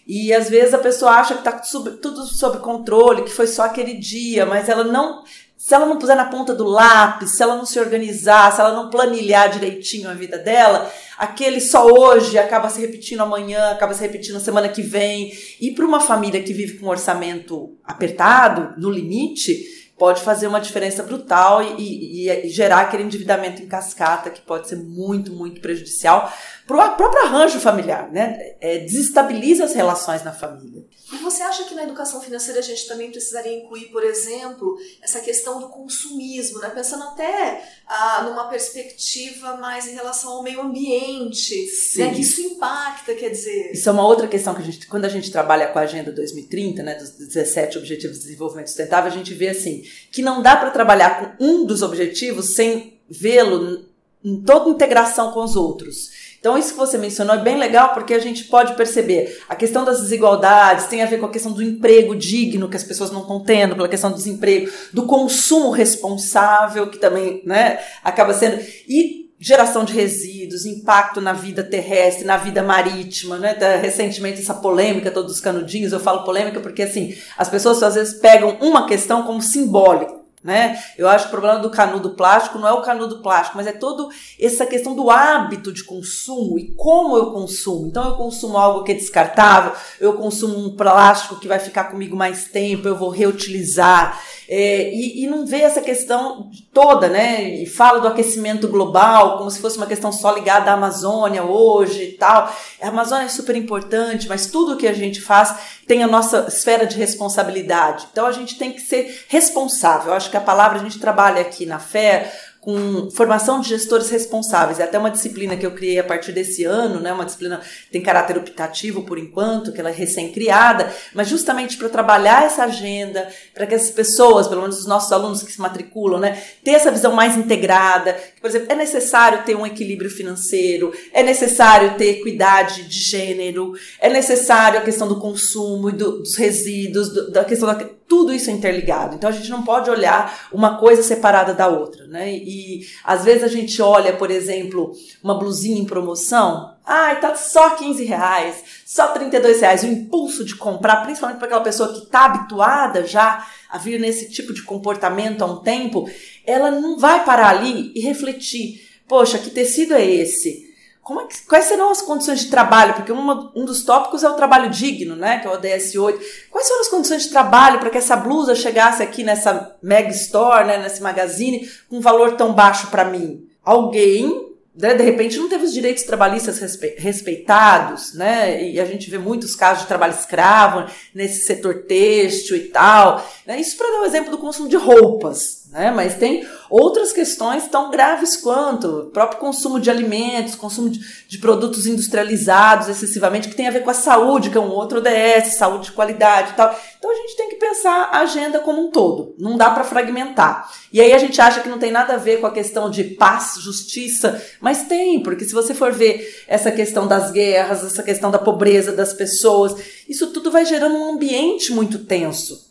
E 0.06 0.32
às 0.34 0.50
vezes 0.50 0.74
a 0.74 0.78
pessoa 0.78 1.12
acha 1.12 1.34
que 1.34 1.40
está 1.40 1.52
tudo 1.52 2.24
sob 2.26 2.58
controle, 2.58 3.22
que 3.22 3.30
foi 3.30 3.46
só 3.46 3.64
aquele 3.64 3.94
dia, 3.94 4.44
mas 4.44 4.68
ela 4.68 4.84
não. 4.84 5.24
Se 5.56 5.74
ela 5.74 5.86
não 5.86 5.98
puser 5.98 6.14
na 6.14 6.26
ponta 6.26 6.54
do 6.54 6.64
lápis, 6.64 7.36
se 7.36 7.42
ela 7.42 7.56
não 7.56 7.64
se 7.64 7.80
organizar, 7.80 8.52
se 8.52 8.60
ela 8.60 8.74
não 8.74 8.90
planilhar 8.90 9.50
direitinho 9.50 10.10
a 10.10 10.14
vida 10.14 10.36
dela, 10.36 10.92
aquele 11.16 11.58
só 11.58 11.86
hoje 11.86 12.36
acaba 12.36 12.68
se 12.68 12.82
repetindo 12.82 13.22
amanhã, 13.22 13.70
acaba 13.70 13.94
se 13.94 14.02
repetindo 14.02 14.38
semana 14.40 14.68
que 14.68 14.82
vem. 14.82 15.32
E 15.58 15.70
para 15.70 15.86
uma 15.86 16.00
família 16.00 16.42
que 16.42 16.52
vive 16.52 16.78
com 16.78 16.84
um 16.84 16.90
orçamento 16.90 17.78
apertado, 17.82 18.78
no 18.78 18.90
limite, 18.90 19.83
pode 19.96 20.22
fazer 20.22 20.46
uma 20.46 20.60
diferença 20.60 21.02
brutal 21.02 21.62
e, 21.62 22.26
e, 22.26 22.30
e, 22.30 22.48
gerar 22.48 22.80
aquele 22.80 23.04
endividamento 23.04 23.62
em 23.62 23.66
cascata 23.66 24.30
que 24.30 24.40
pode 24.40 24.68
ser 24.68 24.76
muito, 24.76 25.32
muito 25.32 25.60
prejudicial 25.60 26.32
para 26.66 26.92
o 26.92 26.96
próprio 26.96 27.22
arranjo 27.24 27.60
familiar, 27.60 28.10
né? 28.10 28.56
É, 28.60 28.78
desestabiliza 28.78 29.64
as 29.64 29.74
relações 29.74 30.24
na 30.24 30.32
família. 30.32 30.82
E 31.12 31.16
você 31.18 31.42
acha 31.42 31.64
que 31.64 31.74
na 31.74 31.84
educação 31.84 32.20
financeira 32.20 32.60
a 32.60 32.62
gente 32.62 32.88
também 32.88 33.10
precisaria 33.10 33.52
incluir, 33.52 33.86
por 33.86 34.02
exemplo, 34.02 34.76
essa 35.02 35.20
questão 35.20 35.60
do 35.60 35.68
consumismo, 35.68 36.58
né? 36.60 36.70
pensando 36.70 37.04
até 37.04 37.62
ah, 37.86 38.22
numa 38.24 38.48
perspectiva 38.48 39.56
mais 39.58 39.86
em 39.86 39.94
relação 39.94 40.32
ao 40.32 40.42
meio 40.42 40.62
ambiente, 40.62 41.54
né? 41.96 42.14
que 42.14 42.22
isso 42.22 42.40
impacta, 42.40 43.14
quer 43.14 43.28
dizer. 43.28 43.72
Isso 43.72 43.88
é 43.88 43.92
uma 43.92 44.06
outra 44.06 44.26
questão 44.26 44.54
que 44.54 44.62
a 44.62 44.64
gente, 44.64 44.86
quando 44.86 45.04
a 45.04 45.10
gente 45.10 45.30
trabalha 45.30 45.68
com 45.68 45.78
a 45.78 45.82
Agenda 45.82 46.10
2030, 46.10 46.82
né, 46.82 46.94
dos 46.94 47.10
17 47.10 47.76
Objetivos 47.76 48.16
de 48.16 48.24
Desenvolvimento 48.24 48.68
Sustentável, 48.68 49.12
a 49.12 49.14
gente 49.14 49.34
vê 49.34 49.48
assim 49.48 49.83
que 50.10 50.22
não 50.22 50.42
dá 50.42 50.56
para 50.56 50.70
trabalhar 50.70 51.36
com 51.38 51.44
um 51.44 51.64
dos 51.64 51.82
objetivos 51.82 52.54
sem 52.54 52.98
vê-lo 53.08 53.84
em 54.24 54.40
toda 54.40 54.70
integração 54.70 55.32
com 55.32 55.44
os 55.44 55.54
outros. 55.54 56.34
Então, 56.40 56.58
isso 56.58 56.72
que 56.72 56.78
você 56.78 56.98
mencionou 56.98 57.36
é 57.36 57.42
bem 57.42 57.56
legal 57.56 57.94
porque 57.94 58.12
a 58.12 58.18
gente 58.18 58.44
pode 58.44 58.74
perceber 58.74 59.42
a 59.48 59.54
questão 59.54 59.82
das 59.82 60.00
desigualdades 60.02 60.86
tem 60.86 61.02
a 61.02 61.06
ver 61.06 61.18
com 61.18 61.26
a 61.26 61.30
questão 61.30 61.52
do 61.52 61.62
emprego 61.62 62.14
digno 62.14 62.68
que 62.68 62.76
as 62.76 62.84
pessoas 62.84 63.10
não 63.10 63.22
estão 63.22 63.42
tendo, 63.42 63.74
pela 63.74 63.88
questão 63.88 64.10
do 64.10 64.16
desemprego, 64.16 64.70
do 64.92 65.06
consumo 65.06 65.70
responsável, 65.70 66.86
que 66.88 66.98
também 66.98 67.42
né, 67.46 67.78
acaba 68.02 68.34
sendo. 68.34 68.62
E 68.86 69.23
geração 69.38 69.84
de 69.84 69.92
resíduos, 69.92 70.64
impacto 70.64 71.20
na 71.20 71.32
vida 71.32 71.62
terrestre, 71.62 72.24
na 72.24 72.36
vida 72.36 72.62
marítima, 72.62 73.38
né? 73.38 73.56
Recentemente 73.80 74.40
essa 74.40 74.54
polêmica 74.54 75.10
todos 75.10 75.34
os 75.34 75.40
canudinhos, 75.40 75.92
eu 75.92 76.00
falo 76.00 76.24
polêmica 76.24 76.60
porque 76.60 76.82
assim, 76.82 77.16
as 77.36 77.48
pessoas 77.48 77.82
às 77.82 77.94
vezes 77.94 78.14
pegam 78.14 78.56
uma 78.60 78.86
questão 78.86 79.22
como 79.22 79.42
simbólica 79.42 80.24
né? 80.44 80.78
Eu 80.98 81.08
acho 81.08 81.24
que 81.24 81.28
o 81.28 81.30
problema 81.30 81.58
do 81.58 81.70
canudo 81.70 82.10
plástico 82.10 82.58
não 82.58 82.68
é 82.68 82.72
o 82.72 82.82
canudo 82.82 83.22
plástico, 83.22 83.56
mas 83.56 83.66
é 83.66 83.72
toda 83.72 84.14
essa 84.38 84.66
questão 84.66 84.94
do 84.94 85.10
hábito 85.10 85.72
de 85.72 85.82
consumo 85.82 86.58
e 86.58 86.74
como 86.74 87.16
eu 87.16 87.32
consumo. 87.32 87.86
Então, 87.86 88.04
eu 88.04 88.14
consumo 88.16 88.58
algo 88.58 88.84
que 88.84 88.92
é 88.92 88.94
descartável, 88.94 89.72
eu 89.98 90.12
consumo 90.12 90.58
um 90.58 90.76
plástico 90.76 91.40
que 91.40 91.48
vai 91.48 91.58
ficar 91.58 91.84
comigo 91.84 92.14
mais 92.14 92.44
tempo, 92.44 92.86
eu 92.86 92.94
vou 92.94 93.08
reutilizar. 93.08 94.20
É, 94.48 94.90
e, 94.92 95.24
e, 95.24 95.26
não 95.26 95.46
vê 95.46 95.62
essa 95.62 95.80
questão 95.80 96.50
toda, 96.72 97.08
né? 97.08 97.42
E 97.42 97.66
fala 97.66 98.00
do 98.00 98.08
aquecimento 98.08 98.68
global 98.68 99.38
como 99.38 99.50
se 99.50 99.60
fosse 99.60 99.76
uma 99.76 99.86
questão 99.86 100.12
só 100.12 100.32
ligada 100.32 100.70
à 100.70 100.74
Amazônia 100.74 101.44
hoje 101.44 102.02
e 102.04 102.12
tal. 102.12 102.54
A 102.80 102.88
Amazônia 102.88 103.24
é 103.24 103.28
super 103.28 103.56
importante, 103.56 104.28
mas 104.28 104.46
tudo 104.46 104.76
que 104.76 104.86
a 104.86 104.92
gente 104.92 105.20
faz 105.20 105.56
tem 105.86 106.02
a 106.02 106.06
nossa 106.06 106.46
esfera 106.48 106.86
de 106.86 106.96
responsabilidade. 106.96 108.06
Então 108.12 108.26
a 108.26 108.32
gente 108.32 108.58
tem 108.58 108.72
que 108.72 108.80
ser 108.80 109.24
responsável. 109.28 110.08
Eu 110.08 110.16
acho 110.16 110.30
que 110.30 110.36
a 110.36 110.40
palavra 110.40 110.78
a 110.78 110.82
gente 110.82 110.98
trabalha 110.98 111.40
aqui 111.40 111.64
na 111.64 111.78
fé 111.78 112.32
com 112.64 113.10
formação 113.10 113.60
de 113.60 113.68
gestores 113.68 114.08
responsáveis. 114.08 114.80
É 114.80 114.84
até 114.84 114.98
uma 114.98 115.10
disciplina 115.10 115.54
que 115.54 115.66
eu 115.66 115.72
criei 115.72 115.98
a 115.98 116.04
partir 116.04 116.32
desse 116.32 116.64
ano, 116.64 116.98
né? 116.98 117.12
Uma 117.12 117.26
disciplina 117.26 117.58
que 117.58 117.90
tem 117.92 118.00
caráter 118.00 118.38
optativo 118.38 119.02
por 119.02 119.18
enquanto, 119.18 119.70
que 119.70 119.78
ela 119.78 119.90
é 119.90 119.92
recém-criada, 119.92 120.90
mas 121.14 121.28
justamente 121.28 121.76
para 121.76 121.90
trabalhar 121.90 122.46
essa 122.46 122.64
agenda, 122.64 123.28
para 123.52 123.66
que 123.66 123.74
as 123.74 123.90
pessoas, 123.90 124.48
pelo 124.48 124.62
menos 124.62 124.78
os 124.78 124.86
nossos 124.86 125.12
alunos 125.12 125.42
que 125.42 125.52
se 125.52 125.60
matriculam, 125.60 126.18
né, 126.18 126.42
ter 126.64 126.70
essa 126.70 126.90
visão 126.90 127.12
mais 127.12 127.36
integrada. 127.36 128.16
Por 128.44 128.50
exemplo, 128.50 128.70
é 128.70 128.74
necessário 128.74 129.42
ter 129.42 129.56
um 129.56 129.64
equilíbrio 129.64 130.10
financeiro, 130.10 130.92
é 131.14 131.22
necessário 131.22 131.96
ter 131.96 132.18
equidade 132.18 132.86
de 132.86 132.98
gênero, 133.00 133.72
é 133.98 134.10
necessário 134.10 134.78
a 134.78 134.82
questão 134.82 135.08
do 135.08 135.18
consumo 135.18 135.88
e 135.88 135.92
do, 135.92 136.18
dos 136.18 136.36
resíduos, 136.36 137.08
do, 137.08 137.30
da 137.30 137.42
questão 137.42 137.66
da 137.66 137.74
tudo 138.06 138.34
isso 138.34 138.50
é 138.50 138.52
interligado. 138.52 139.14
Então 139.16 139.30
a 139.30 139.32
gente 139.32 139.48
não 139.48 139.62
pode 139.62 139.88
olhar 139.88 140.50
uma 140.52 140.76
coisa 140.76 141.02
separada 141.02 141.54
da 141.54 141.68
outra, 141.68 142.06
né? 142.06 142.34
E 142.34 142.86
às 143.02 143.24
vezes 143.24 143.44
a 143.44 143.48
gente 143.48 143.80
olha, 143.80 144.12
por 144.12 144.30
exemplo, 144.30 144.92
uma 145.22 145.38
blusinha 145.38 145.80
em 145.80 145.86
promoção, 145.86 146.73
ai, 146.84 147.20
tá 147.20 147.34
só 147.34 147.70
15 147.70 148.04
reais, 148.04 148.64
só 148.84 149.08
32 149.08 149.60
reais. 149.60 149.82
O 149.82 149.86
impulso 149.86 150.44
de 150.44 150.54
comprar, 150.54 151.02
principalmente 151.02 151.38
para 151.38 151.46
aquela 151.46 151.62
pessoa 151.62 151.92
que 151.92 152.04
está 152.04 152.26
habituada 152.26 153.06
já 153.06 153.46
a 153.68 153.78
vir 153.78 153.98
nesse 153.98 154.30
tipo 154.30 154.52
de 154.52 154.62
comportamento 154.62 155.42
há 155.42 155.46
um 155.46 155.56
tempo, 155.56 156.08
ela 156.46 156.70
não 156.70 156.98
vai 156.98 157.24
parar 157.24 157.48
ali 157.48 157.92
e 157.94 158.00
refletir. 158.00 158.88
Poxa, 159.08 159.38
que 159.38 159.50
tecido 159.50 159.94
é 159.94 160.04
esse? 160.04 160.74
É 161.12 161.26
que, 161.26 161.42
quais 161.46 161.66
serão 161.66 161.90
as 161.90 162.00
condições 162.00 162.40
de 162.40 162.50
trabalho? 162.50 162.94
Porque 162.94 163.12
uma, 163.12 163.52
um 163.54 163.64
dos 163.64 163.84
tópicos 163.84 164.24
é 164.24 164.28
o 164.28 164.34
trabalho 164.34 164.70
digno, 164.70 165.14
né? 165.14 165.38
Que 165.38 165.46
é 165.46 165.50
o 165.50 165.54
ODS 165.54 165.94
8. 165.96 166.18
Quais 166.50 166.66
foram 166.66 166.80
as 166.80 166.88
condições 166.88 167.24
de 167.24 167.30
trabalho 167.30 167.78
para 167.78 167.90
que 167.90 167.98
essa 167.98 168.16
blusa 168.16 168.54
chegasse 168.54 169.02
aqui 169.02 169.22
nessa 169.22 169.76
mega 169.82 170.08
store, 170.10 170.66
né, 170.66 170.78
nesse 170.78 171.02
magazine, 171.02 171.68
com 171.90 171.98
um 171.98 172.00
valor 172.00 172.36
tão 172.36 172.54
baixo 172.54 172.86
para 172.86 173.04
mim? 173.04 173.46
Alguém 173.62 174.53
de 174.74 175.02
repente 175.04 175.38
não 175.38 175.48
teve 175.48 175.64
os 175.64 175.72
direitos 175.72 176.02
trabalhistas 176.02 176.58
respeitados, 176.98 178.12
né? 178.14 178.70
E 178.70 178.80
a 178.80 178.84
gente 178.84 179.08
vê 179.08 179.18
muitos 179.18 179.54
casos 179.54 179.82
de 179.82 179.88
trabalho 179.88 180.14
escravo 180.14 180.90
nesse 181.14 181.44
setor 181.44 181.84
têxtil 181.84 182.56
e 182.56 182.64
tal. 182.64 183.24
Né? 183.46 183.60
Isso 183.60 183.76
para 183.76 183.86
dar 183.86 184.00
um 184.02 184.06
exemplo 184.06 184.32
do 184.32 184.38
consumo 184.38 184.68
de 184.68 184.76
roupas, 184.76 185.63
né? 185.74 185.90
Mas 185.90 186.14
tem 186.14 186.46
outras 186.70 187.12
questões 187.12 187.66
tão 187.66 187.90
graves 187.90 188.36
quanto 188.36 188.86
o 188.86 189.04
próprio 189.06 189.40
consumo 189.40 189.80
de 189.80 189.90
alimentos, 189.90 190.54
consumo 190.54 190.88
de, 190.88 191.00
de, 191.26 191.38
produtos 191.38 191.84
industrializados 191.84 192.88
excessivamente, 192.88 193.48
que 193.48 193.56
tem 193.56 193.66
a 193.66 193.72
ver 193.72 193.82
com 193.82 193.90
a 193.90 193.94
saúde, 193.94 194.50
que 194.50 194.56
é 194.56 194.60
um 194.60 194.70
outro 194.70 194.98
ODS, 194.98 195.56
saúde 195.56 195.86
de 195.86 195.92
qualidade 195.92 196.52
e 196.52 196.54
tal. 196.54 196.78
Então 196.96 197.10
a 197.10 197.16
gente 197.16 197.36
tem 197.36 197.48
que 197.48 197.56
pensar 197.56 198.08
a 198.12 198.20
agenda 198.20 198.60
como 198.60 198.86
um 198.86 198.90
todo, 198.92 199.34
não 199.36 199.56
dá 199.56 199.68
para 199.70 199.82
fragmentar. 199.82 200.70
E 200.92 201.00
aí 201.00 201.12
a 201.12 201.18
gente 201.18 201.40
acha 201.40 201.60
que 201.60 201.68
não 201.68 201.78
tem 201.78 201.90
nada 201.90 202.14
a 202.14 202.18
ver 202.18 202.40
com 202.40 202.46
a 202.46 202.52
questão 202.52 202.88
de 202.88 203.02
paz, 203.02 203.56
justiça, 203.60 204.40
mas 204.60 204.84
tem, 204.84 205.20
porque 205.24 205.44
se 205.44 205.52
você 205.52 205.74
for 205.74 205.92
ver 205.92 206.44
essa 206.46 206.70
questão 206.70 207.08
das 207.08 207.32
guerras, 207.32 207.84
essa 207.84 208.02
questão 208.04 208.30
da 208.30 208.38
pobreza 208.38 208.92
das 208.92 209.12
pessoas, 209.12 209.74
isso 210.08 210.28
tudo 210.28 210.52
vai 210.52 210.64
gerando 210.64 210.94
um 210.94 211.14
ambiente 211.14 211.72
muito 211.72 211.98
tenso. 211.98 212.63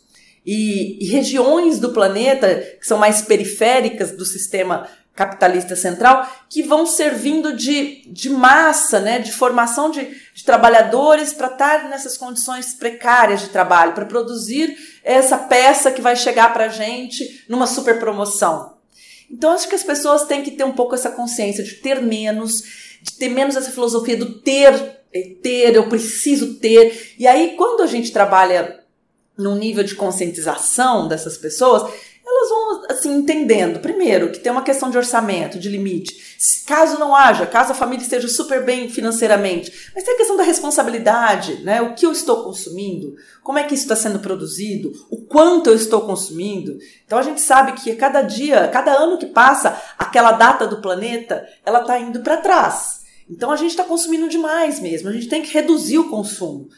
E, 0.44 1.02
e, 1.02 1.08
regiões 1.08 1.78
do 1.78 1.92
planeta 1.92 2.56
que 2.78 2.86
são 2.86 2.98
mais 2.98 3.22
periféricas 3.22 4.12
do 4.12 4.26
sistema 4.26 4.86
capitalista 5.14 5.76
central 5.76 6.28
que 6.50 6.62
vão 6.62 6.86
servindo 6.86 7.54
de, 7.56 8.02
de 8.06 8.28
massa, 8.28 8.98
né, 9.00 9.18
de 9.18 9.32
formação 9.32 9.90
de, 9.90 10.04
de 10.34 10.44
trabalhadores 10.44 11.32
para 11.32 11.46
estar 11.46 11.88
nessas 11.88 12.16
condições 12.18 12.74
precárias 12.74 13.40
de 13.40 13.48
trabalho, 13.48 13.92
para 13.92 14.04
produzir 14.04 14.76
essa 15.04 15.38
peça 15.38 15.90
que 15.90 16.02
vai 16.02 16.16
chegar 16.16 16.52
para 16.52 16.66
a 16.66 16.68
gente 16.68 17.44
numa 17.48 17.66
super 17.66 17.98
promoção. 18.00 18.74
Então 19.30 19.52
acho 19.52 19.68
que 19.68 19.74
as 19.74 19.84
pessoas 19.84 20.24
têm 20.24 20.42
que 20.42 20.50
ter 20.50 20.64
um 20.64 20.72
pouco 20.72 20.94
essa 20.94 21.10
consciência 21.10 21.62
de 21.62 21.74
ter 21.74 22.02
menos, 22.02 22.62
de 23.00 23.12
ter 23.12 23.28
menos 23.28 23.56
essa 23.56 23.70
filosofia 23.70 24.16
do 24.16 24.40
ter, 24.40 24.74
é, 25.12 25.20
ter, 25.42 25.74
eu 25.76 25.88
preciso 25.88 26.54
ter. 26.54 27.14
E 27.18 27.26
aí 27.26 27.54
quando 27.56 27.82
a 27.82 27.86
gente 27.86 28.12
trabalha 28.12 28.83
num 29.36 29.56
nível 29.56 29.84
de 29.84 29.94
conscientização 29.94 31.08
dessas 31.08 31.36
pessoas, 31.36 31.92
elas 32.26 32.48
vão 32.48 32.82
assim 32.88 33.14
entendendo, 33.14 33.80
primeiro, 33.80 34.32
que 34.32 34.38
tem 34.38 34.50
uma 34.50 34.62
questão 34.62 34.90
de 34.90 34.96
orçamento, 34.96 35.58
de 35.58 35.68
limite. 35.68 36.34
Caso 36.66 36.98
não 36.98 37.14
haja, 37.14 37.46
caso 37.46 37.72
a 37.72 37.74
família 37.74 38.02
esteja 38.02 38.28
super 38.28 38.64
bem 38.64 38.88
financeiramente, 38.88 39.90
mas 39.94 40.04
tem 40.04 40.14
a 40.14 40.16
questão 40.16 40.36
da 40.36 40.42
responsabilidade, 40.42 41.62
né? 41.62 41.82
O 41.82 41.94
que 41.94 42.06
eu 42.06 42.12
estou 42.12 42.42
consumindo, 42.42 43.14
como 43.42 43.58
é 43.58 43.64
que 43.64 43.74
isso 43.74 43.84
está 43.84 43.94
sendo 43.94 44.20
produzido, 44.20 44.92
o 45.10 45.18
quanto 45.18 45.68
eu 45.68 45.76
estou 45.76 46.00
consumindo. 46.00 46.78
Então 47.06 47.18
a 47.18 47.22
gente 47.22 47.42
sabe 47.42 47.72
que 47.72 47.90
a 47.90 47.96
cada 47.96 48.22
dia, 48.22 48.68
cada 48.68 48.92
ano 48.92 49.18
que 49.18 49.26
passa, 49.26 49.78
aquela 49.98 50.32
data 50.32 50.66
do 50.66 50.80
planeta, 50.80 51.46
ela 51.64 51.82
está 51.82 51.98
indo 52.00 52.20
para 52.20 52.38
trás. 52.38 53.04
Então 53.28 53.50
a 53.50 53.56
gente 53.56 53.70
está 53.70 53.84
consumindo 53.84 54.28
demais 54.28 54.80
mesmo. 54.80 55.08
A 55.08 55.12
gente 55.12 55.28
tem 55.28 55.42
que 55.42 55.52
reduzir 55.52 55.98
o 55.98 56.08
consumo. 56.08 56.68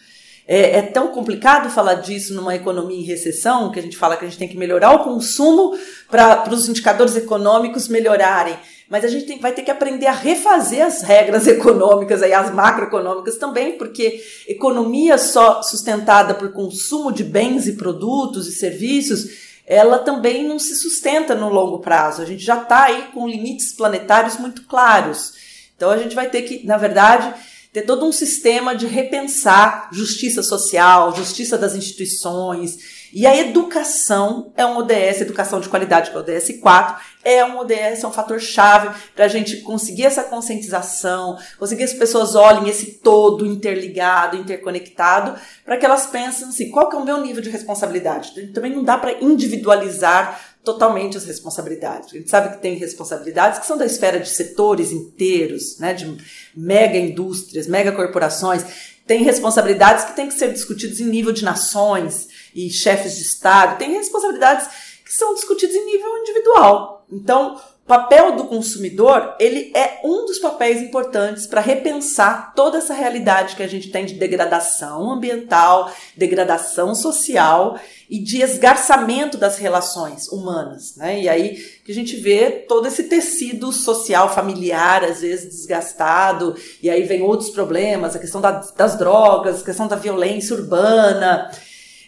É, 0.49 0.79
é, 0.79 0.83
tão 0.83 1.09
complicado 1.09 1.69
falar 1.69 1.95
disso 1.95 2.33
numa 2.33 2.55
economia 2.55 3.00
em 3.00 3.05
recessão, 3.05 3.73
que 3.73 3.81
a 3.81 3.83
gente 3.83 3.97
fala 3.97 4.17
que 4.17 4.25
a 4.25 4.29
gente 4.29 4.38
tem 4.38 4.47
que 4.47 4.57
melhorar 4.57 4.93
o 4.93 5.03
consumo 5.03 5.76
para 6.09 6.49
os 6.53 6.69
indicadores 6.69 7.17
econômicos 7.17 7.88
melhorarem. 7.88 8.57
Mas 8.88 9.05
a 9.05 9.09
gente 9.09 9.26
tem, 9.26 9.41
vai 9.41 9.53
ter 9.53 9.62
que 9.62 9.73
aprender 9.73 10.07
a 10.07 10.12
refazer 10.12 10.87
as 10.87 11.03
regras 11.03 11.47
econômicas, 11.49 12.23
aí, 12.23 12.33
as 12.33 12.55
macroeconômicas 12.55 13.37
também, 13.38 13.76
porque 13.76 14.23
economia 14.47 15.19
só 15.19 15.62
sustentada 15.62 16.33
por 16.33 16.53
consumo 16.53 17.11
de 17.11 17.25
bens 17.25 17.67
e 17.67 17.73
produtos 17.73 18.47
e 18.47 18.53
serviços, 18.53 19.47
ela 19.67 19.99
também 19.99 20.47
não 20.47 20.61
se 20.61 20.76
sustenta 20.76 21.35
no 21.35 21.49
longo 21.49 21.81
prazo. 21.81 22.23
A 22.23 22.25
gente 22.25 22.45
já 22.45 22.62
está 22.62 22.85
aí 22.85 23.09
com 23.12 23.26
limites 23.26 23.73
planetários 23.73 24.37
muito 24.37 24.62
claros. 24.62 25.33
Então 25.76 25.91
a 25.91 25.97
gente 25.99 26.15
vai 26.15 26.31
ter 26.31 26.43
que, 26.43 26.65
na 26.65 26.76
verdade, 26.76 27.35
ter 27.76 27.83
todo 27.83 28.06
um 28.06 28.12
sistema 28.12 28.75
de 28.75 28.87
repensar 28.87 29.90
justiça 29.92 30.42
social, 30.42 31.14
justiça 31.14 31.59
das 31.59 31.75
instituições. 31.75 32.78
E 33.12 33.26
a 33.26 33.37
educação 33.37 34.50
é 34.56 34.64
um 34.64 34.78
ODS, 34.78 35.21
educação 35.21 35.61
de 35.61 35.68
qualidade, 35.68 36.11
que 36.11 36.16
é 36.16 36.18
o 36.18 36.23
ODS 36.23 36.59
4, 36.59 36.97
é 37.23 37.45
um 37.45 37.59
ODS, 37.59 38.02
é 38.02 38.06
um 38.06 38.12
fator 38.12 38.40
chave 38.40 38.88
para 39.14 39.26
a 39.26 39.28
gente 39.28 39.59
conseguir 39.59 40.06
essa 40.06 40.25
conscientização, 40.25 41.37
conseguir 41.59 41.85
as 41.85 41.92
pessoas 41.92 42.35
olhem 42.35 42.66
esse 42.66 42.92
todo 42.92 43.45
interligado, 43.45 44.38
interconectado, 44.38 45.38
para 45.62 45.76
que 45.76 45.85
elas 45.85 46.06
pensem 46.06 46.49
assim, 46.49 46.71
qual 46.71 46.88
que 46.88 46.97
é 46.97 46.99
o 46.99 47.04
meu 47.04 47.21
nível 47.21 47.42
de 47.42 47.50
responsabilidade? 47.50 48.52
Também 48.54 48.75
não 48.75 48.85
dá 48.85 48.97
para 48.97 49.23
individualizar 49.23 50.40
totalmente 50.67 51.17
as 51.17 51.25
responsabilidades. 51.25 52.13
A 52.13 52.19
gente 52.19 52.29
sabe 52.29 52.57
que 52.57 52.61
tem 52.61 52.75
responsabilidades 52.75 53.61
que 53.61 53.67
são 53.67 53.79
da 53.79 53.87
esfera 53.87 54.19
de 54.19 54.29
setores 54.29 54.91
inteiros, 54.91 55.79
né, 55.79 55.95
de 55.95 56.19
mega 56.57 56.99
indústrias, 56.99 57.69
mega 57.69 57.93
corporações. 57.93 58.65
Tem 59.07 59.23
responsabilidades 59.23 60.05
que 60.05 60.17
têm 60.17 60.27
que 60.27 60.35
ser 60.35 60.53
discutidas 60.53 60.99
em 60.99 61.05
nível 61.05 61.33
de 61.33 61.45
nações 61.45 62.27
e 62.53 62.69
chefes 62.69 63.15
de 63.15 63.23
Estado. 63.23 63.79
Tem 63.79 63.93
responsabilidades 63.93 64.67
que 65.05 65.13
são 65.13 65.35
discutidas 65.35 65.77
em 65.77 65.87
nível 65.87 66.19
individual. 66.19 67.07
Então, 67.13 67.61
papel 67.87 68.35
do 68.35 68.45
consumidor, 68.45 69.37
ele 69.38 69.71
é 69.75 70.00
um 70.02 70.26
dos 70.26 70.40
papéis 70.40 70.83
importantes 70.83 71.47
para 71.47 71.61
repensar 71.61 72.52
toda 72.55 72.78
essa 72.78 72.93
realidade 72.93 73.55
que 73.55 73.62
a 73.62 73.69
gente 73.69 73.90
tem 73.90 74.05
de 74.05 74.14
degradação 74.14 75.12
ambiental, 75.12 75.93
degradação 76.16 76.97
social 76.97 77.78
e 78.11 78.19
de 78.19 78.43
esgarçamento 78.43 79.38
das 79.38 79.57
relações 79.59 80.28
humanas, 80.28 80.97
né? 80.97 81.23
E 81.23 81.28
aí 81.28 81.57
que 81.85 81.93
a 81.93 81.95
gente 81.95 82.16
vê 82.16 82.50
todo 82.50 82.88
esse 82.88 83.05
tecido 83.05 83.71
social, 83.73 84.35
familiar, 84.35 85.05
às 85.05 85.21
vezes 85.21 85.50
desgastado, 85.50 86.57
e 86.83 86.90
aí 86.90 87.05
vem 87.05 87.23
outros 87.23 87.50
problemas, 87.50 88.16
a 88.16 88.19
questão 88.19 88.40
da, 88.40 88.50
das 88.76 88.99
drogas, 88.99 89.62
a 89.62 89.64
questão 89.64 89.87
da 89.87 89.97
violência 89.97 90.57
urbana. 90.57 91.50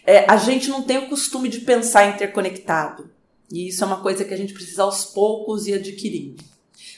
É, 0.05 0.25
a 0.29 0.35
gente 0.35 0.69
não 0.69 0.81
tem 0.81 0.97
o 0.97 1.07
costume 1.09 1.47
de 1.47 1.61
pensar 1.61 2.05
interconectado. 2.07 3.18
E 3.51 3.67
isso 3.69 3.83
é 3.83 3.87
uma 3.87 4.01
coisa 4.01 4.23
que 4.23 4.33
a 4.33 4.37
gente 4.37 4.53
precisa 4.53 4.83
aos 4.83 5.05
poucos 5.05 5.67
ir 5.67 5.73
adquirindo. 5.73 6.43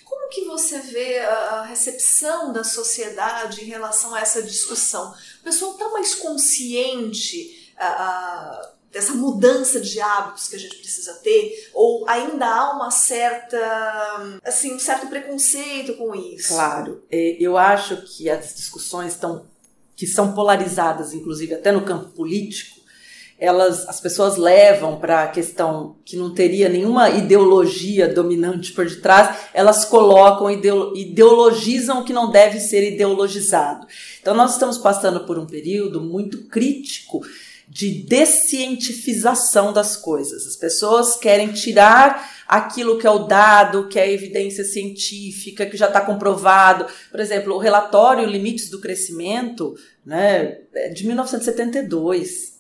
Como 0.04 0.30
que 0.30 0.46
você 0.46 0.80
vê 0.80 1.20
a 1.20 1.64
recepção 1.64 2.52
da 2.52 2.64
sociedade 2.64 3.62
em 3.62 3.68
relação 3.68 4.14
a 4.14 4.22
essa 4.22 4.42
discussão? 4.42 5.14
O 5.42 5.44
pessoal 5.44 5.72
está 5.72 5.90
mais 5.90 6.16
consciente 6.16 7.74
uh, 7.78 8.68
dessa 8.92 9.14
mudança 9.14 9.80
de 9.80 10.00
hábitos 10.00 10.50
que 10.50 10.56
a 10.56 10.60
gente 10.60 10.78
precisa 10.78 11.14
ter? 11.16 11.70
Ou 11.74 12.08
ainda 12.08 12.46
há 12.46 12.76
uma 12.76 12.92
certa, 12.92 14.40
assim, 14.44 14.76
um 14.76 14.80
certo 14.80 15.08
preconceito 15.08 15.96
com 15.96 16.14
isso? 16.14 16.50
Claro, 16.50 17.04
é, 17.10 17.38
eu 17.40 17.58
acho 17.58 18.02
que 18.04 18.30
as 18.30 18.54
discussões 18.54 19.14
estão 19.14 19.50
que 19.96 20.08
são 20.08 20.34
polarizadas, 20.34 21.14
inclusive 21.14 21.54
até 21.54 21.72
no 21.72 21.86
campo 21.86 22.10
político, 22.10 22.81
elas, 23.42 23.90
as 23.90 24.00
pessoas 24.00 24.38
levam 24.38 25.00
para 25.00 25.24
a 25.24 25.28
questão 25.28 25.96
que 26.06 26.16
não 26.16 26.32
teria 26.32 26.70
nenhuma 26.70 27.10
ideologia 27.10 28.08
dominante 28.08 28.72
por 28.72 28.86
detrás, 28.88 29.36
elas 29.52 29.84
colocam, 29.84 30.52
ideologizam 30.96 32.02
o 32.02 32.06
que 32.06 32.14
não 32.14 32.30
deve 32.30 32.60
ser 32.60 32.94
ideologizado. 32.94 33.88
Então, 34.22 34.36
nós 34.36 34.54
estamos 34.54 34.78
passando 34.78 35.22
por 35.22 35.40
um 35.40 35.48
período 35.48 36.00
muito 36.00 36.44
crítico 36.44 37.22
de 37.68 38.04
descientifização 38.04 39.74
das 39.74 39.98
coisas. 39.98 40.46
As 40.46 40.56
pessoas 40.56 41.16
querem 41.16 41.52
tirar 41.52 42.30
aquilo 42.48 43.00
que 43.00 43.08
é 43.08 43.10
o 43.10 43.26
dado, 43.26 43.88
que 43.88 43.98
é 43.98 44.14
evidência 44.14 44.64
científica, 44.64 45.66
que 45.66 45.78
já 45.78 45.88
está 45.88 46.02
comprovado. 46.02 46.86
Por 47.10 47.20
exemplo, 47.20 47.56
o 47.56 47.60
relatório 47.60 48.28
Limites 48.28 48.70
do 48.70 48.80
Crescimento, 48.80 49.74
né, 50.06 50.60
é 50.76 50.90
de 50.90 51.08
1972 51.08 52.51